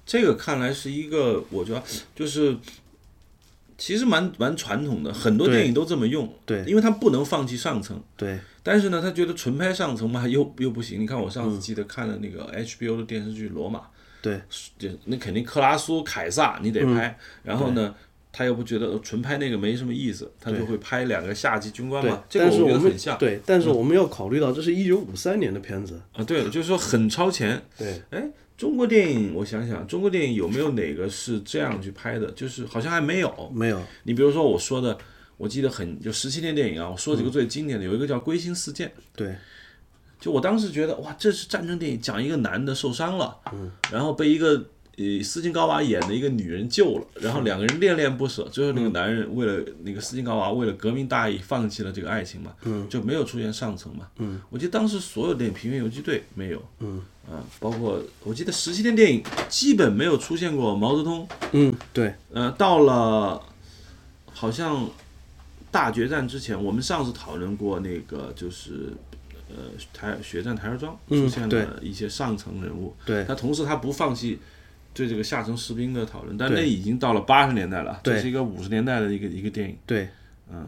[0.05, 1.81] 这个看来是一个，我觉得
[2.15, 2.55] 就是
[3.79, 6.63] 其实蛮蛮传统的，很多电影都这么用，对。
[6.65, 7.99] 因为他不能放弃上层。
[8.15, 8.37] 对。
[8.61, 11.01] 但是呢，他觉得纯拍上层嘛，又又不行。
[11.01, 13.79] 你看，我上次记得看了那个 HBO 的电视剧《罗马》，
[14.21, 14.39] 对。
[14.77, 17.95] 就那肯定克拉苏、凯撒你得拍，然后呢，
[18.31, 27.61] 他又不觉得纯拍那个没什么意思，他就会拍两个下级军官嘛。，这个我觉但是我们得很像对，但是我们要考虑到这是一九五三年的片子，啊，对，就是说很超前。
[27.77, 32.29] 对哎，中国电影，我想想，中国电影有没有哪个是这样去拍的？
[32.31, 33.33] 就是好像还没有。
[33.53, 34.97] 没有你比如说我说的，
[35.37, 38.87] 我记得很就十七年电影啊，我说几个最经典的，有一个叫《归心似箭》。
[39.15, 39.35] 对
[40.19, 44.63] 就我当时觉得哇，这是战争电影，讲一个男的受伤了，嗯然后被一个
[44.99, 52.51] 呃斯金高娃演的一个女人救了，然后两个人恋恋不舍，最后那个男人为了那个斯金高娃为了革命大义放弃了这个爱情嘛，
[52.89, 54.07] 就没有出现上层嘛，
[54.49, 56.59] 我记得当时所有电影《平原游击队》没有，
[57.29, 62.13] 啊，包括我记得十七天电影基本没有出现过毛泽东，嗯对。
[62.33, 63.41] 呃，到了
[64.33, 64.89] 好像
[65.71, 68.91] 大决战之前，我们上次讨论过那个就是
[69.47, 69.55] 呃
[69.93, 73.23] 台血战台儿庄嗯出现对了一些上层人物，对。
[73.23, 74.39] 他同时他不放弃
[74.93, 80.09] 对这个下层士兵的讨论，但那已经到了八十年代了，这是一个五十年代的一个一个电影，对，
[80.51, 80.67] 嗯，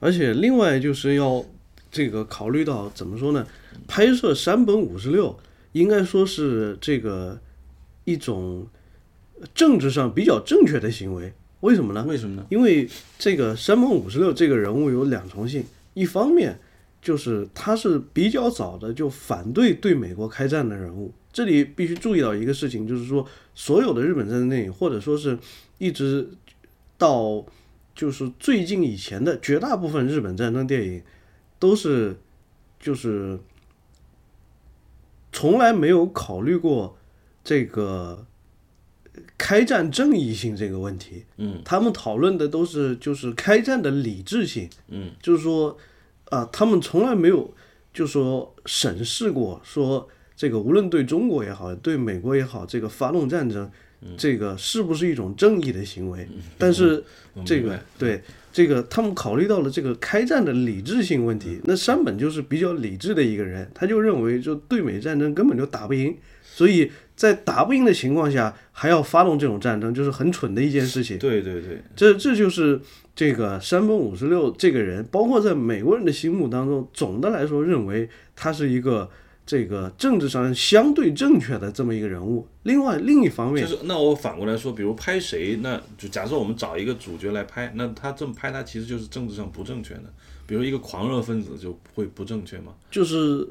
[0.00, 1.44] 而且另外就是要
[1.90, 3.46] 这个考虑到怎么说呢？
[3.86, 5.38] 拍摄山本五十六
[5.72, 7.38] 应该说是这个
[8.04, 8.66] 一种
[9.54, 11.32] 政治上比较正确的行为。
[11.60, 12.04] 为什么呢？
[12.06, 12.46] 为什么呢？
[12.50, 16.58] 因为这个山本五十六这个人物有两重性，一方面
[17.04, 21.12] 就是他是比较早的就反对对美国开战的人物。
[21.30, 25.38] 这里必须注意到一个事情，就是说所有的日本战争电影，或者说是
[25.76, 26.26] 一直
[26.96, 27.44] 到
[27.94, 31.02] 就是最近以前的绝大部分日本战争电影，
[31.58, 32.16] 都是
[32.80, 33.38] 就是
[35.30, 36.96] 从来没有考虑过
[37.42, 38.24] 这个
[39.36, 41.26] 开战正义性这个问题。
[41.36, 44.70] 嗯，他们讨论的都是就是开战的理智性。
[44.88, 45.76] 嗯，就是说
[46.30, 47.52] 啊、他们从来没有
[47.92, 53.70] 就说审视过说这个无论对中国也好，对美国也好，这个发动战争，
[54.16, 56.26] 这个是不是一种正义的行为？
[56.58, 57.02] 但是
[57.44, 58.20] 这个对
[58.52, 61.60] 这个他们考虑到了这个开战的理智性问题。
[61.64, 71.16] 那山本就是比较理智的一个人，他就认为就对美战争根本就打不赢，所以在打不赢的情况下还要发动这种战争，就是很蠢的一件事情。
[71.18, 72.80] 对对对，这这就是
[73.14, 79.08] 这个山本五十六这个人，包括在美国人的心目当中，总的来说认为他是一个
[79.46, 82.46] 这个政治上相对正确的这么一个人物。
[82.64, 90.04] 另外另一方面就，是那我反过来说，比如拍谁，那就假设我们找一个主角来拍，那他这么拍，他其实就是政治上不正确的。
[90.46, 92.74] 比如一个狂热分子就会不正确吗？
[92.90, 93.46] 就是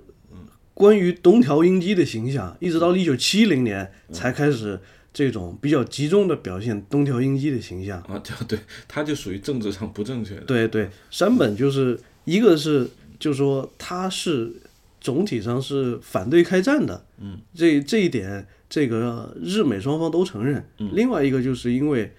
[0.73, 4.79] 关于东条英机的形象，一直到一九七零年才开始
[5.13, 8.01] 这种比较集中的表现东条英机的形象。
[8.01, 10.41] 啊，对对，他就属于政治上不正确的。
[10.41, 14.51] 对对，山本就是一个是，就是说他是
[14.99, 20.65] 总体上是反对开战的，嗯，这这一点，这个日美双方都承认。
[20.77, 22.13] 另外一个就是因为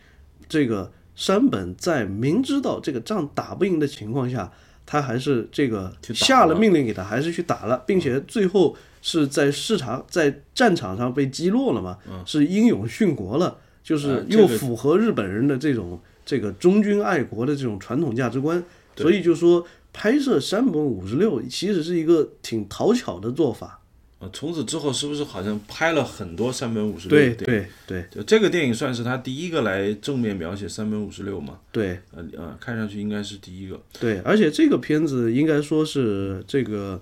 [0.48, 4.52] 这个山本在明知道这个仗打不赢的情况下，
[4.86, 6.54] 他还是这个下了。
[6.54, 18.62] 了命令给他，还是去打了，并且最后是在市场在战场上被击落了嘛，是英勇殉国了，就是又符合日本人的这种这个忠君爱国的这种传统价值观，
[18.96, 23.80] 所以就说拍摄山本五十六其实是一个挺讨巧的做法。
[24.24, 27.34] 啊，从此之后是不是好像拍了很多三本五十六对？
[27.34, 31.58] 对对就这个电影算是他第一个来正面描写三本五十六嘛？
[31.70, 33.80] 对呃呃，看上去应该是第一个。
[34.00, 37.00] 对，而且这个片子应该说是这个，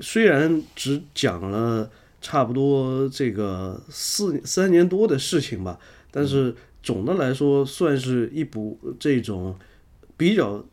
[0.00, 1.88] 虽然只讲了
[2.20, 5.78] 差不多这个四三年多的事情吧，
[6.10, 9.56] 但是总的来说算是一部这种
[10.16, 10.64] 比较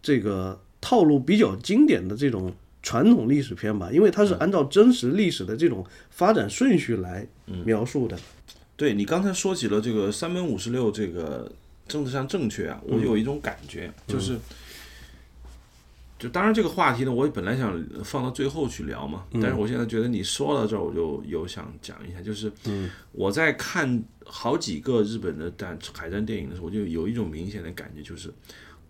[0.00, 2.54] 这个套路比较经典的这种
[2.86, 7.26] 传统历史片吧，因为它是按照真实历史的这种发展顺序来
[7.64, 8.16] 描述的。
[8.76, 11.50] 对你刚才说起了这个山本五十六这个
[11.88, 14.38] 政治上正确啊，我有一种感觉，就是，
[16.16, 22.52] 就当然这个话题呢，我本来想放到最后去聊嘛，但是我现在觉得你说到这儿，我就有想讲一下，就是
[23.10, 28.32] 我在看好几个日本的战海战电影的时候，我就有一种明显的感觉，就是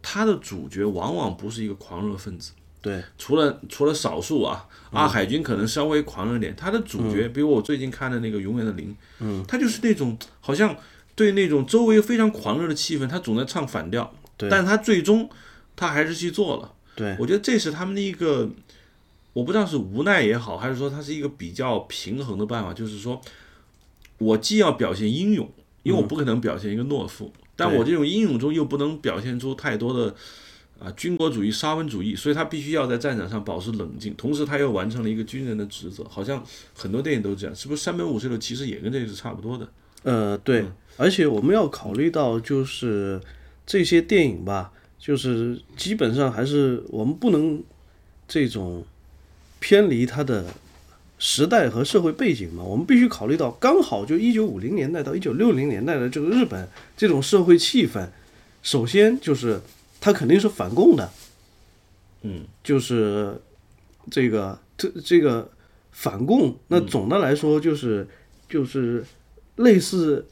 [0.03, 2.53] 他的主角往往不是一个狂热分子。
[2.87, 10.77] 对，除了除了少数啊，阿，海军可能稍微狂热点，他的主角，比如我最近看的那个《永远的零》，嗯，他就是那种好像
[11.17, 14.49] 对那种周围非常狂热的气氛，他总在唱反调，对。
[14.49, 15.29] 但是他最终
[15.75, 18.49] 他还是去做了，对，我觉得这是他们的一个，
[19.33, 23.21] 我不知道是无奈也好，还是说他是一个比较平衡的办法，就是说
[24.19, 25.51] 我既要表现英勇，
[25.83, 30.15] 因为我不可能表现一个懦夫，但我这种英勇中又不能表现出太多的。
[30.79, 36.05] 啊，军国主义、沙文主义，所以他必须要在战场上保持冷静，同时他又完成了一个军人的职责。
[36.05, 37.83] 好像很多电影都这样，是不是？
[37.83, 39.69] 山本五十六其实也跟这个是差不多的。
[40.03, 40.65] 呃，对，
[40.97, 43.21] 而且我们要考虑到，就是
[43.67, 47.63] 这些电影吧，就是基本上还是我们不能
[48.29, 48.85] 这种
[49.59, 50.45] 偏离它的
[51.19, 58.07] 时代和社会背景嘛，我们必须考虑到，刚好就一九五零年代到一九六零年代的这个日本这种社会气氛，
[58.63, 59.61] 首先就是
[60.07, 61.11] 它肯定是反共的，
[62.23, 63.37] 嗯，就是
[64.09, 65.51] 这个这这个
[65.91, 68.07] 反共，那总的来说就是
[68.49, 69.05] 就是
[69.57, 70.25] 类似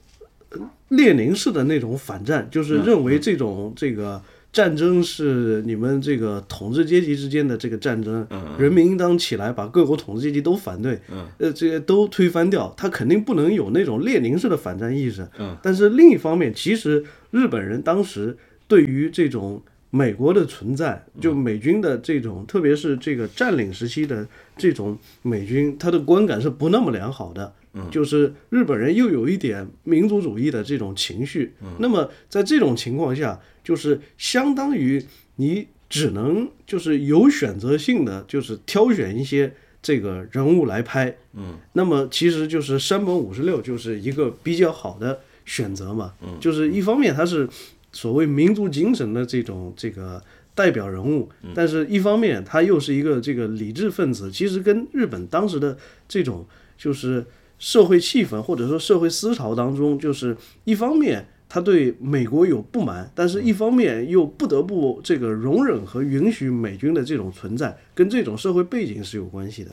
[0.51, 0.61] 呃
[0.91, 8.25] 列宁式的那种反战，就是认为这种这个战争是你们这个统治阶级之间的这个战争，
[8.57, 11.01] 人民应当起来把各国统治阶级都反对，
[11.39, 15.29] 呃，这些都推翻掉，他肯定不能有那种列宁式的反战意识。
[15.61, 18.39] 但是另一方面，其实日本人当时
[18.75, 27.55] 对于这种美国的存在，就美军的这种，特别是这个占领时期的这种美军，他的观感是不那么良好的。
[27.89, 31.53] 就是日本人又有一点民族主义的这种情绪。
[31.79, 35.01] 那么在这种情况下，就是相当于
[35.37, 41.17] 你只能就是有选择性的，就是挑选一些这个人物来拍。
[41.35, 46.15] 嗯，那么其实就是山本五十六就是一个比较好的选择嘛。
[46.21, 47.49] 嗯，就是一方面他是
[47.94, 50.22] 所谓民族精神的这种这个
[50.54, 55.76] 代表人物，但是一方面他又是一个这个理智分子，其实跟日本当时的
[56.07, 56.44] 这种
[56.76, 57.24] 就是
[57.59, 69.70] 社会气氛或者说社会思潮当中，就是一方面他对美国有不满，但是一方面又不得不这个容忍和允许美军的这种存在，跟这种社会背景是有关系的。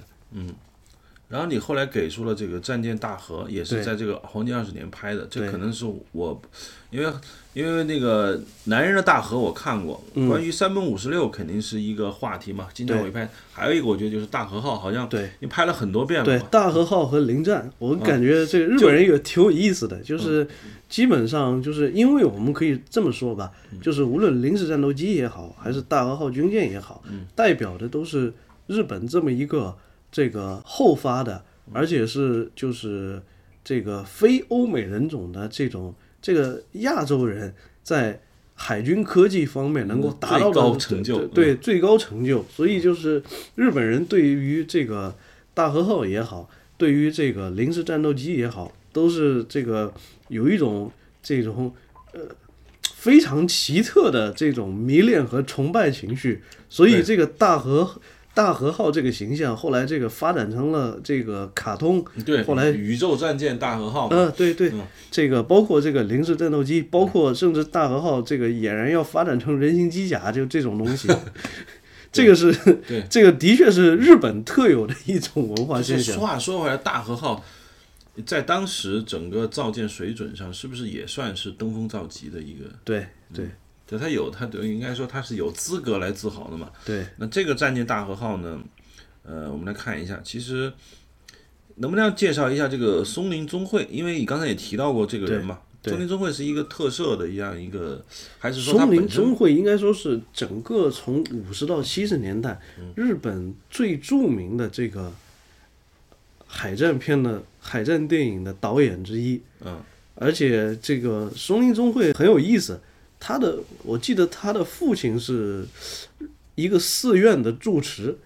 [1.31, 6.41] 然后你后来给出了这个《战舰大和》，也是在这个黄金二十年拍的，这可能是我，
[6.89, 7.11] 因为
[7.53, 10.27] 因为那个《男人的大河》我看过，嗯。
[10.27, 13.29] 关于山本五十六肯定是一个话题嘛，经常会拍。
[13.53, 15.29] 还有一个我觉得就是大和号，好像对。
[15.39, 20.45] 你拍了很多遍了对，大和号和零战，我感觉这个日本人有挺有意思的，就是
[20.89, 23.49] 基本上就是因为我们可以这么说吧，
[23.81, 27.01] 就是无论临时战斗机也好，还是大和号军舰也好，
[27.33, 28.33] 代表的都是
[28.67, 29.73] 日本这么一个
[30.11, 33.21] 这个后发的，而且是就是
[33.63, 38.21] 这个非欧美人种的这种这个亚洲人在
[38.53, 42.43] 海军科技方面能够达到的最高成就对对最高成就。
[42.53, 43.23] 所以就是
[43.55, 45.15] 日本人对于这个
[45.53, 49.93] 大和号也好，对于这个零式战斗机也好，都是这个
[50.27, 50.91] 有一种
[51.23, 51.73] 这种
[52.13, 52.21] 呃
[52.93, 56.43] 非常奇特的这种迷恋和崇拜情绪。
[56.69, 57.99] 所以这个大和
[58.33, 64.81] 大和号这个形象后来这个发展成了这个卡通，对，后来宇宙战舰大和号嗯，呃，对对，嗯。
[65.11, 71.09] 这个包括这个零式战斗机，包括甚至大和号这个俨然要发展成人形机甲，就这种东西，
[72.11, 72.53] 这个是
[72.87, 76.15] 对 这个的确是日本特有的一种文化现象。
[76.15, 77.43] 说话说回来，大和号
[78.25, 82.65] 在当时整个造舰水准上，是不是也算是登峰造极的一个？
[82.85, 83.51] 对对对，
[83.97, 86.69] 它有它对，应该说他是有资格来自豪的嘛。
[86.85, 88.59] 对，那这个战舰大和号呢？
[89.23, 90.73] 呃，我们来看一下，其实
[91.75, 93.87] 能不能介绍一下这个松林宗会？
[93.91, 95.59] 因为你刚才也提到过这个人嘛。
[95.83, 98.03] 对松林宗会是一个特色的一样一个，
[98.37, 102.59] 还是说松林宗会应该说是整个从五十到七十年代
[102.95, 105.11] 日本最著名的这个
[106.45, 109.41] 海战片的海战电影的导演之一。
[109.61, 109.81] 嗯，
[110.13, 112.79] 而且这个松林宗会很有意思，
[113.21, 115.63] 他的我记得他的父亲是
[116.55, 118.17] 一个寺院的住持，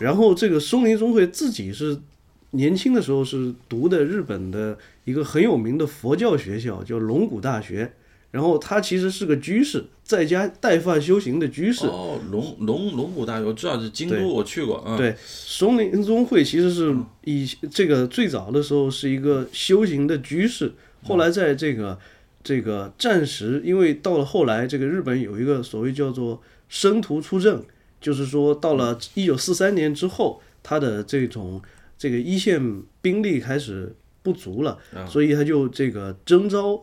[0.00, 2.00] 然后这个松林宗会自己是
[2.52, 7.92] 年轻的时候是读的日本的一个很有名的佛教学校，叫龙谷大学。
[8.30, 11.86] 然后他其实是个居士，在家带发修行的居士。
[11.86, 14.96] 哦，龙龙龙谷大学，我知道是京都，我去过啊。
[14.96, 20.72] 对，松林宗会其实是以这个最早的时候是一个修行的居士，
[21.04, 21.96] 后来在这个
[22.44, 27.64] 这个暂时，因为到了后来，这个日本有一个所谓叫做生徒出阵，
[28.00, 31.60] 就是说到了一九四三年之后，他的这种
[31.96, 34.78] 这个一线兵力开始不足了，
[35.08, 36.80] 所以他就这个征召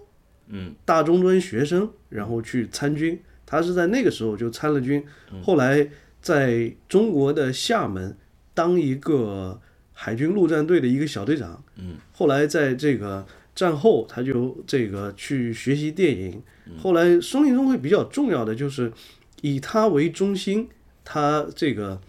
[0.48, 3.22] 嗯大中专学生，然后去参军。
[3.46, 5.06] 他是在那个时候就参了军，
[5.44, 5.90] 后来
[6.22, 8.18] 在中国的厦门
[8.54, 9.60] 当一个
[9.94, 11.62] 海军陆战队的一个小队长。
[11.76, 16.42] 嗯，后来在这个战后，他就这个去学习电影。
[16.78, 18.92] 后来松林中会比较重要的就是
[19.42, 20.70] 以他为中心，
[21.04, 22.00] 他这个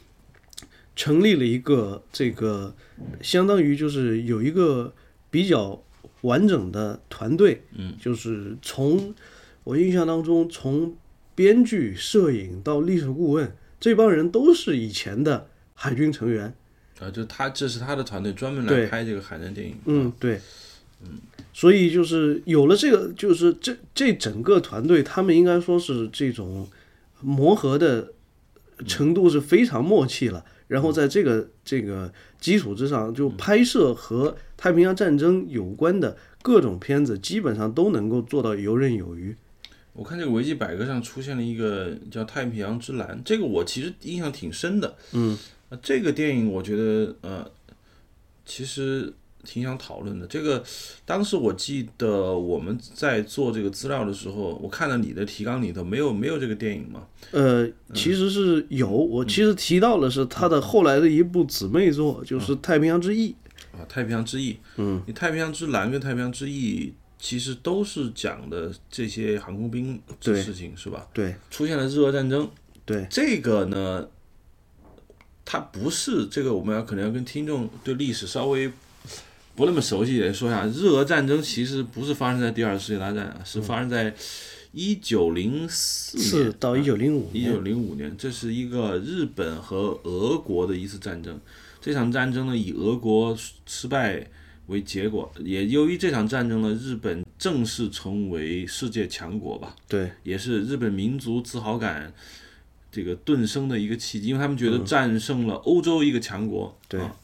[0.94, 2.74] 成立了一个这个
[3.20, 4.94] 相当于就是有一个
[5.30, 5.82] 比较
[6.20, 9.14] 完整的团队，嗯，就是从
[9.64, 10.94] 我印象当中，从
[11.34, 16.54] 编剧、摄影到历史顾问，这帮人都是以前的海军成员。
[17.00, 19.76] 啊，就他这是他的团队专门来拍这个海战电影。
[19.86, 20.40] 嗯，对，
[21.02, 21.18] 嗯，
[21.52, 26.68] 所以就是有了这个，就是这这整个团队，他们应该说是这种
[27.20, 28.12] 磨合的
[28.86, 30.44] 程度是非常默契了。
[30.68, 39.36] 然后在这个这个基础之上，就拍摄和太平洋战争有关的各种片子，基本上都能够做到游刃有余。
[39.92, 44.96] 我看这个维基百科上出现了一个叫《太平洋之蓝》，这个我其实印象挺深的。
[45.12, 45.38] 嗯，
[45.82, 47.50] 这个电影我觉得呃，
[48.46, 49.12] 其实
[49.44, 50.26] 挺想讨论的。
[50.26, 50.62] 这个
[51.04, 57.06] 当时我记得我们在做这个资料的时候，我看了你的提纲里头没有没有这个电影嘛？
[57.30, 63.30] 呃，其实是有，我其实提到的是他的后来的一部姊妹作，就是《太平洋之翼》。
[63.72, 64.52] 啊，《太平洋之翼》。
[64.76, 66.88] 嗯，你《太平洋之蓝》跟《太平洋之翼》
[67.18, 71.08] 其实都是讲的这些航空兵的事情，是吧？
[71.12, 72.50] 对出现了日俄战争。
[72.84, 74.08] 对，这个呢，
[75.44, 78.70] 它不是这个，我们要可能要跟听众对历史稍微
[79.54, 84.14] 不那么熟悉也说一下，日俄战争其实不是发生在第二次世界大战啊，是发生在
[84.72, 87.44] 一九零四年到一九零五年。
[87.44, 91.38] 一九零五年，这是一个日本和俄国的一次战争。
[91.80, 93.36] 这场战争呢，以俄国
[93.66, 94.26] 失败
[94.68, 99.76] 为结果，也由于这场战争呢，日本正式成为世界强国吧。
[99.86, 102.10] 对也是日本民族自豪感
[102.90, 106.78] 这个顿生的一个契机，因为他们觉得战胜了欧洲一个强国。
[106.88, 107.14] 对啊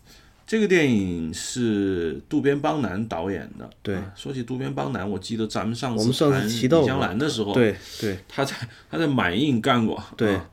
[0.48, 3.68] 这个电影是渡边邦男导演的。
[3.82, 8.56] 对啊说起渡边邦男，我记得咱们上我们上次谈提到过李香兰的时候，对对他在
[8.90, 10.02] 他在满映干过。
[10.16, 10.48] 对啊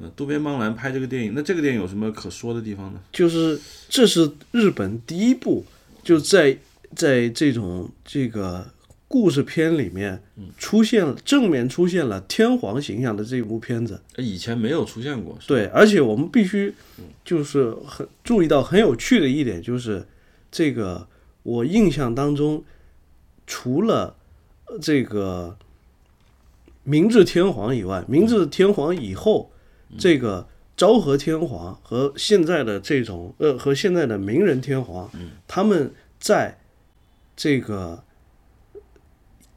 [0.00, 3.00] 呃，渡边邦男拍这个电影，那这个电影有什么可说的地方呢？
[3.12, 5.66] 就是这是日本第一部
[6.04, 6.56] 就在
[6.94, 8.66] 在这种这个
[9.12, 10.22] 故事片里面
[10.56, 14.00] 出现了正面出现了天皇形象的这一部片子。
[14.16, 15.38] 呃以前没有出现过。
[15.46, 16.72] 对，而且我们必须
[17.22, 20.06] 就是很注意到很有趣的一点，就是
[20.50, 21.06] 这个
[21.42, 22.64] 我印象当中，
[23.46, 24.16] 除了
[24.68, 25.58] 呃这个
[26.82, 29.52] 明治天皇以外，明治天皇以后，
[29.98, 35.10] 这个昭和天皇和现在的这种呃和现在的明仁天皇，
[35.46, 36.58] 他们在
[37.36, 38.02] 这个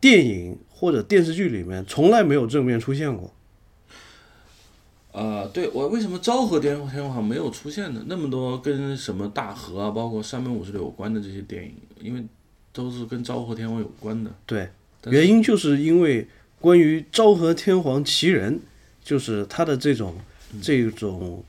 [0.05, 3.33] 电影或者电视剧里面从来没有正面出现过。
[5.11, 8.03] 啊、对我为什么昭和天天皇没有出现呢？
[8.05, 12.23] 那么多跟什么大和啊，包括山本五十六有关的这些电影，因为
[12.71, 14.29] 都是跟昭和天皇有关的。
[14.45, 14.69] 对，
[15.05, 16.27] 原因就是因为
[16.61, 18.59] 关于昭和天皇其人，
[19.03, 20.13] 就是他的这种
[20.61, 21.43] 这种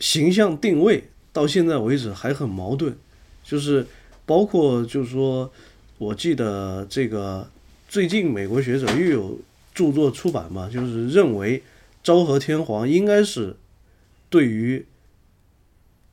[0.00, 2.96] 形象定位，到现在为止还很矛盾，
[3.44, 3.86] 就是
[4.26, 5.52] 包括就是说，
[5.98, 7.48] 我记得这个
[7.92, 9.38] 最近美国学者又有
[9.74, 11.62] 著作出版嘛，就是认为
[12.02, 13.54] 昭和天皇应该是
[14.30, 14.86] 对于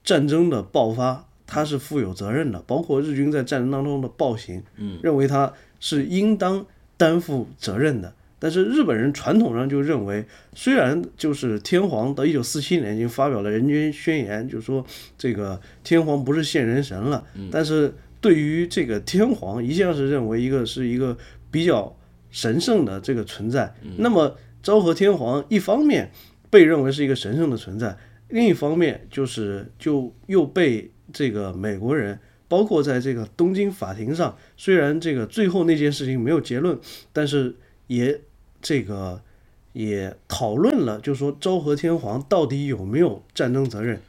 [0.04, 6.66] 战争的爆发，他是负有责任的，包括日军在战争当中的暴行，嗯，认为他是应当
[6.98, 8.14] 担负责任的。
[8.40, 14.86] 但是日本人传统上就认为，虽然就是天皇到一九四七年已经发表了人权宣言，就说
[15.18, 21.18] 这个天皇不是现人神了，但是对于这个天皇一向是认为一个是一个
[21.52, 21.96] 比较
[22.30, 23.74] 神圣的这个存在。
[23.98, 26.12] 那么昭和天皇一方面
[26.50, 27.98] 被认为是一个神圣的存在，
[28.30, 36.78] 另一方面就是就又被这个美国人，包括在这个东京法庭上，虽然这个最后那件事情没有结论，
[37.14, 37.56] 但是
[37.88, 38.22] 也
[38.62, 39.22] 这个
[39.74, 44.00] 也讨论了，就说昭和天皇到底有没有战争责任？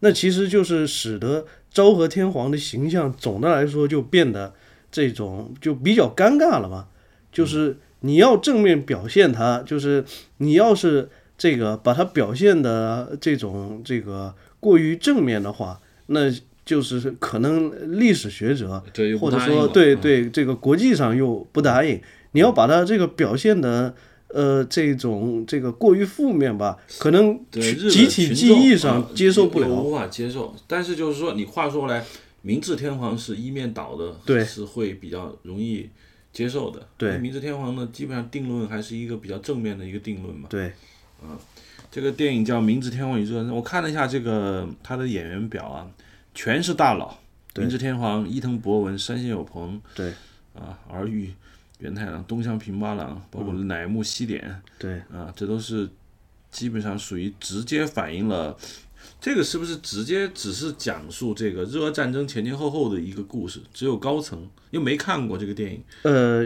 [0.00, 4.52] 那其实就是使得昭和天皇的形象总的来说就变得
[4.92, 6.86] 这种就比较尴尬了嘛。
[7.32, 10.04] 就是你要正面表现它，就是
[10.36, 16.30] 你要是这个把它表现的这种这个过于正面的话，那
[16.64, 22.00] 就是可能历史学者对，或者说对对这个国际上又不答应，
[22.32, 23.94] 你要把它这个表现的
[24.28, 29.68] 呃这种这个过于负面吧，可能集体记忆上啊接受不了。
[29.68, 30.54] 又无法接受。
[30.68, 32.04] 但是就是说，你话说回来，
[32.42, 35.88] 明治天皇是一面倒的，对是会比较容易
[36.32, 36.86] 接受的。
[36.98, 40.48] 对明治天皇呢，基本上定论还是一个比较正面的一个定论嘛。
[40.50, 40.72] 对，
[41.22, 41.38] 嗯
[41.90, 45.90] 这个电影叫《明治天皇与热战争》，我看了一下这个他的演员表啊，
[46.34, 47.18] 全是大佬。
[47.54, 50.10] 明治天皇伊藤博文、山县有朋对
[50.54, 51.30] 啊，儿玉
[51.80, 54.62] 源太郎、东乡平八郎，包括乃木希典。
[54.78, 55.86] 对，啊，这都是
[56.50, 58.56] 基本上属于直接反映了
[59.22, 66.44] 这个是不是直接只是讲述这个日俄战争前前后后的一个故事，只有高层又没看过这个电影，呃，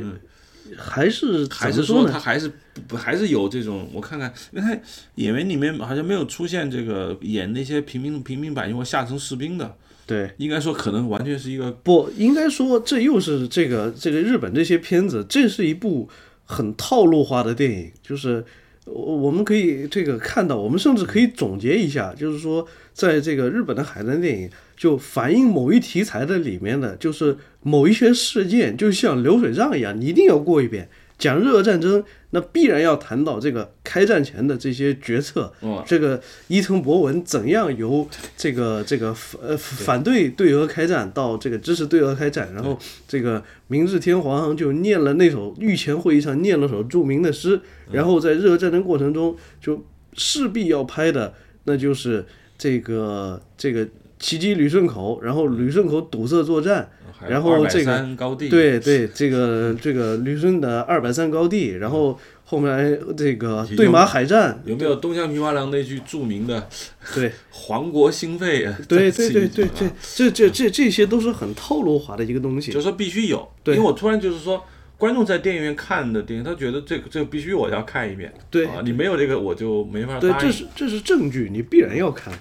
[0.77, 2.07] 还是嗯还是说？
[2.07, 4.79] 他还是不不还是有这种我看看，因为他
[5.15, 9.75] 演员里面好像没有出现这个演那些平民平民百姓或下层士兵的，
[10.05, 16.11] 对，应该说可能完全是一个不应该说这又是这个这个日本这些片子，这是一部
[16.45, 18.45] 很套路化的电影，就是
[18.87, 30.89] 我我们可以这个看到，我们甚至可以总结一下，就是说在这个日本的海战电影，就反映某一题材的里面的，就是某一些事件，就像流水账一样，你一定要过一遍。
[31.19, 38.07] 讲日俄战争，那必然要谈到这个开战前的这些决策，哦这个伊藤博文怎样由
[38.37, 47.59] 这个这个反呃反对对俄开战到这个支持对俄开战，然后这个明治天皇就念了那首御前会议上念了首著名的诗，
[47.91, 51.33] 然后在日俄战争过程中就势必要拍的，
[51.65, 52.25] 那就是
[52.59, 53.89] 这个这个
[54.19, 56.91] 袭击旅顺口，然后旅顺口堵塞作战，
[57.29, 58.07] 然后这个
[58.51, 66.69] 对对，这个这个旅顺的二百三高地，然后后面这个对马海战，有没有东乡平八郎那句著名的
[67.15, 68.67] 对“皇国兴废”？
[68.89, 69.69] 对对对对
[70.15, 72.81] 这这这这些都是很套路化的一个东西就。
[72.81, 73.47] 是说必须有。
[73.63, 74.65] 对因为我突然就是说，
[74.97, 78.33] 观众在电影院看的电影，他觉得这个这个必须我要看一遍。
[78.49, 82.33] 对啊，你没有这个我就没法对，这是这是证据，你必然要看。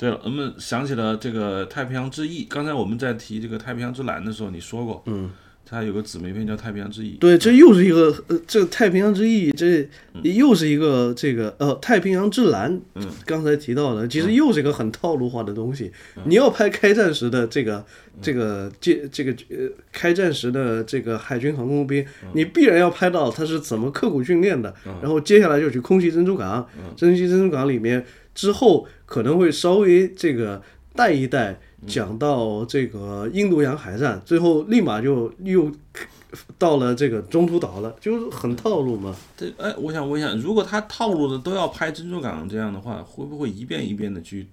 [0.00, 2.44] 对了，我们想起了这个《太平洋之翼》。
[2.48, 5.30] 刚才我们在提这个《太平洋之蓝》的时候，你说过，嗯，
[5.66, 7.16] 它有个姊妹片叫《太平洋之翼》。
[7.18, 9.86] 对，这又是一个呃，这个太平洋之翼，这
[10.22, 12.80] 又是一个这个呃太平洋之蓝。
[12.94, 15.92] 嗯，刚才提到的，其实又是一个很套路化的东西。
[16.24, 17.84] 你要拍开战时的这个
[18.22, 24.74] 这个这这个呃开战时的这个海军航空兵，你必然要拍到他是怎么刻苦训练的。
[25.02, 28.02] 然后接下来就去空袭珍珠港，珍稀珍珠港里面
[28.34, 30.62] 之后可能会稍微这个
[30.94, 31.60] 带一带。
[31.86, 35.72] 讲到这个印度洋海战，最后立马就又
[36.58, 39.16] 到了这个中途岛了，就是很套路嘛。
[39.34, 44.46] 这哎，我想问一下，如果他套路的都要拍珍珠港这样的话，会不会一遍一遍的去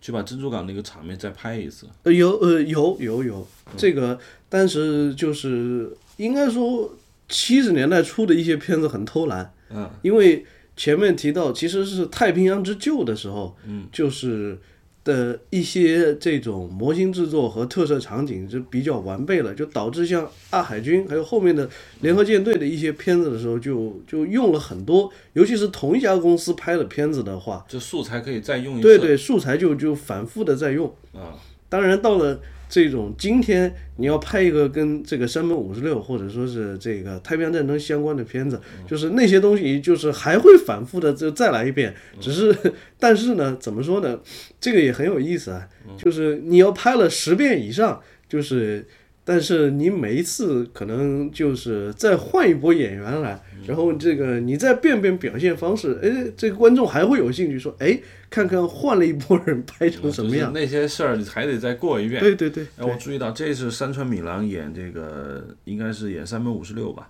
[0.00, 1.86] 去把珍珠港那个场面再拍一次？
[2.02, 4.18] 呃，有呃有有有这个，
[4.48, 6.92] 但是就是应该说
[7.28, 10.44] 七十年代初的一些片子很偷懒，嗯，因为
[10.76, 14.58] 前面提到其实是太平洋之旧的时候，嗯，就是
[15.04, 21.68] 的一些这种模型制作和特色场景就比较完备了，就导致像二海军还有后面的
[22.00, 28.82] 联合舰队的一些片子的时候就，就用了很多，尤其是同一家公司拍的片子的话，就素材可以再用一次。
[28.82, 30.86] 对对，素材就就反复的在用。
[31.12, 31.34] 啊，
[31.68, 32.40] 当然到了。
[32.72, 38.58] 这种今天你要拍一个跟这个山本五十六或者说是这个太平洋战争相关的片子，
[38.88, 42.56] 就是那些东西就是还会反复的就再来一遍，只是
[42.98, 44.18] 但是呢，怎么说呢？
[44.58, 45.68] 这个也很有意思啊，
[45.98, 48.88] 就是你要拍了十遍以上，就是。
[49.24, 60.52] 但是你每一次可能就是再换一波演员来，然后这个你再变变表现方式，哎，这个观众还会有兴趣说，哎，看看换了一波人拍成什么样。
[60.52, 62.20] 那些事儿还得再过一遍。
[62.20, 62.64] 对对对。
[62.76, 67.08] 哎，我注意到这是山川敏郎演这个，应该是演三本五十六吧。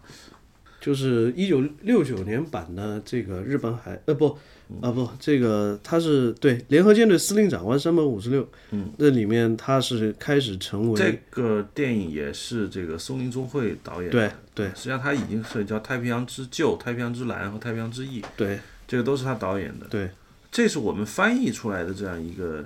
[0.81, 4.37] 就是一九六九年版的这个日本海，呃不。
[4.81, 18.59] 啊不，这个他是对联合舰队司令长官山本五十六，嗯，那里面他是开始成为这个电影也是这个松林中会导演，对对，实际上他已经是叫《太平洋之旧》《太平洋之蓝》和《太平洋之翼》，对，
[18.89, 20.09] 这个都是他导演的，对，
[20.51, 22.65] 这是我们翻译出来的这样一个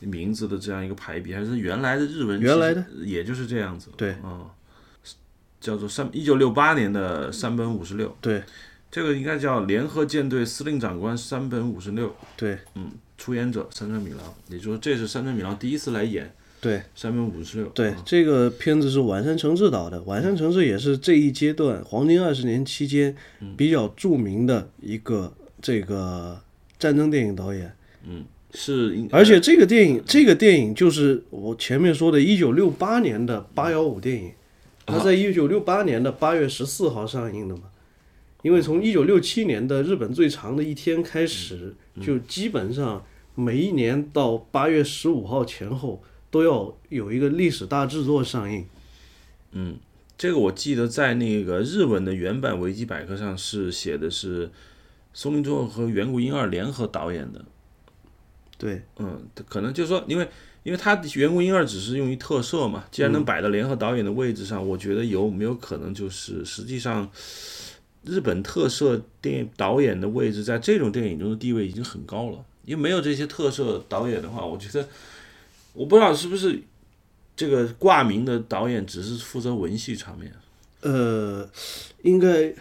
[0.00, 4.46] 名字的这样一个排比，还是原来的日文原来的也就是这样子，对，嗯，
[5.60, 8.42] 叫做三一九六八年的山本五十六，对。
[8.92, 12.14] 这个应该叫联合舰队司令长官山本五十六。
[12.36, 14.18] 对，嗯，出演者山村米郎，
[14.50, 16.30] 也就是说这是山村米郎第一次来演。
[16.60, 17.66] 对，山本五十六。
[17.70, 23.16] 对，这个片子是晚山诚志导的，晚山诚志也是这一阶段黄金二十年期间
[23.56, 25.32] 比较著名的一个
[25.62, 26.38] 这个
[26.78, 27.74] 战争电影导演。
[28.06, 28.22] 嗯，
[28.52, 28.94] 是。
[29.10, 34.32] 而且这个电影，这个电影就是我前面说的1968年的八幺五电影，
[34.84, 37.62] 它在1968年的八月十四号上映的嘛。
[38.42, 43.04] 因为从一九六七年的日本最长的一天开始，就基本上
[43.36, 48.66] 每一年到八月十五号前后都要有一个历史大制作上映。
[49.52, 49.76] 嗯，
[50.18, 54.50] 这个我记得在那个日文的原版维基百科上是写的是
[55.14, 57.44] 松林忠和远古英二联合导演的。
[58.58, 60.28] 对，嗯，可能就是说，因为
[60.64, 67.08] 因为他远古英二只是用于特摄嘛，既然能摆到联合导演的位置上，我觉得有没有可能就是实际上。
[68.04, 72.44] 日本特色电影导演的位置，在这种电影中的地位已经很高了。
[72.64, 74.88] 因为没有这些特色导演的话，我觉得
[75.72, 76.60] 我不知道是不是
[77.36, 80.32] 这个挂名的导演只是负责文戏场面。
[80.80, 81.48] 呃，
[82.02, 82.52] 应该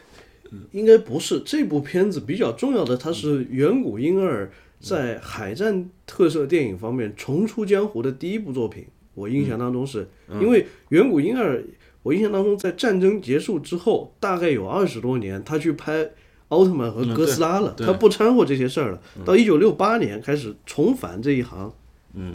[0.72, 1.40] 应该不是。
[1.42, 8.86] 这部片子比较重要的，它是远古婴儿在海战特色电影方面重出江湖的第一部作品。
[9.16, 10.08] 我印象当中是
[10.40, 11.64] 因为远古婴儿。
[12.04, 16.10] 我印象当中，在战争结束之后，大概有二十多年，他去拍
[16.48, 19.02] 奥特曼和哥斯拉了，他不掺和这些事儿了。
[19.24, 21.72] 到一九六八年开始重返这一行。
[22.16, 22.34] 嗯，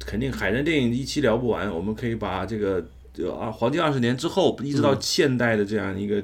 [0.00, 2.82] 肯定海战电影一期聊不完，我们可以把这个
[3.38, 6.22] 啊黄金二十年之后一直到现代的这样一个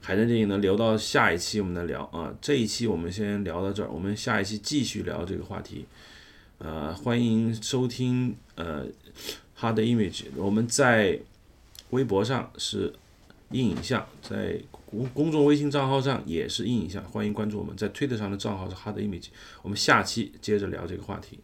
[0.00, 2.34] 海战电影呢留到下一期我们再聊啊。
[2.40, 5.86] 这一期我们先聊到这儿，我们下一期继续聊这个话题。
[6.58, 8.84] 呃，欢迎收听呃
[9.56, 11.20] Hard Image，我们在。
[11.90, 12.92] 微博上是
[13.52, 17.76] 硬影像，在公公众微信账号上也是硬影像，欢迎关注我们。
[17.76, 19.28] 在推特上的账号是 Hard Image，
[19.62, 21.38] 我们下期接着聊这个话题。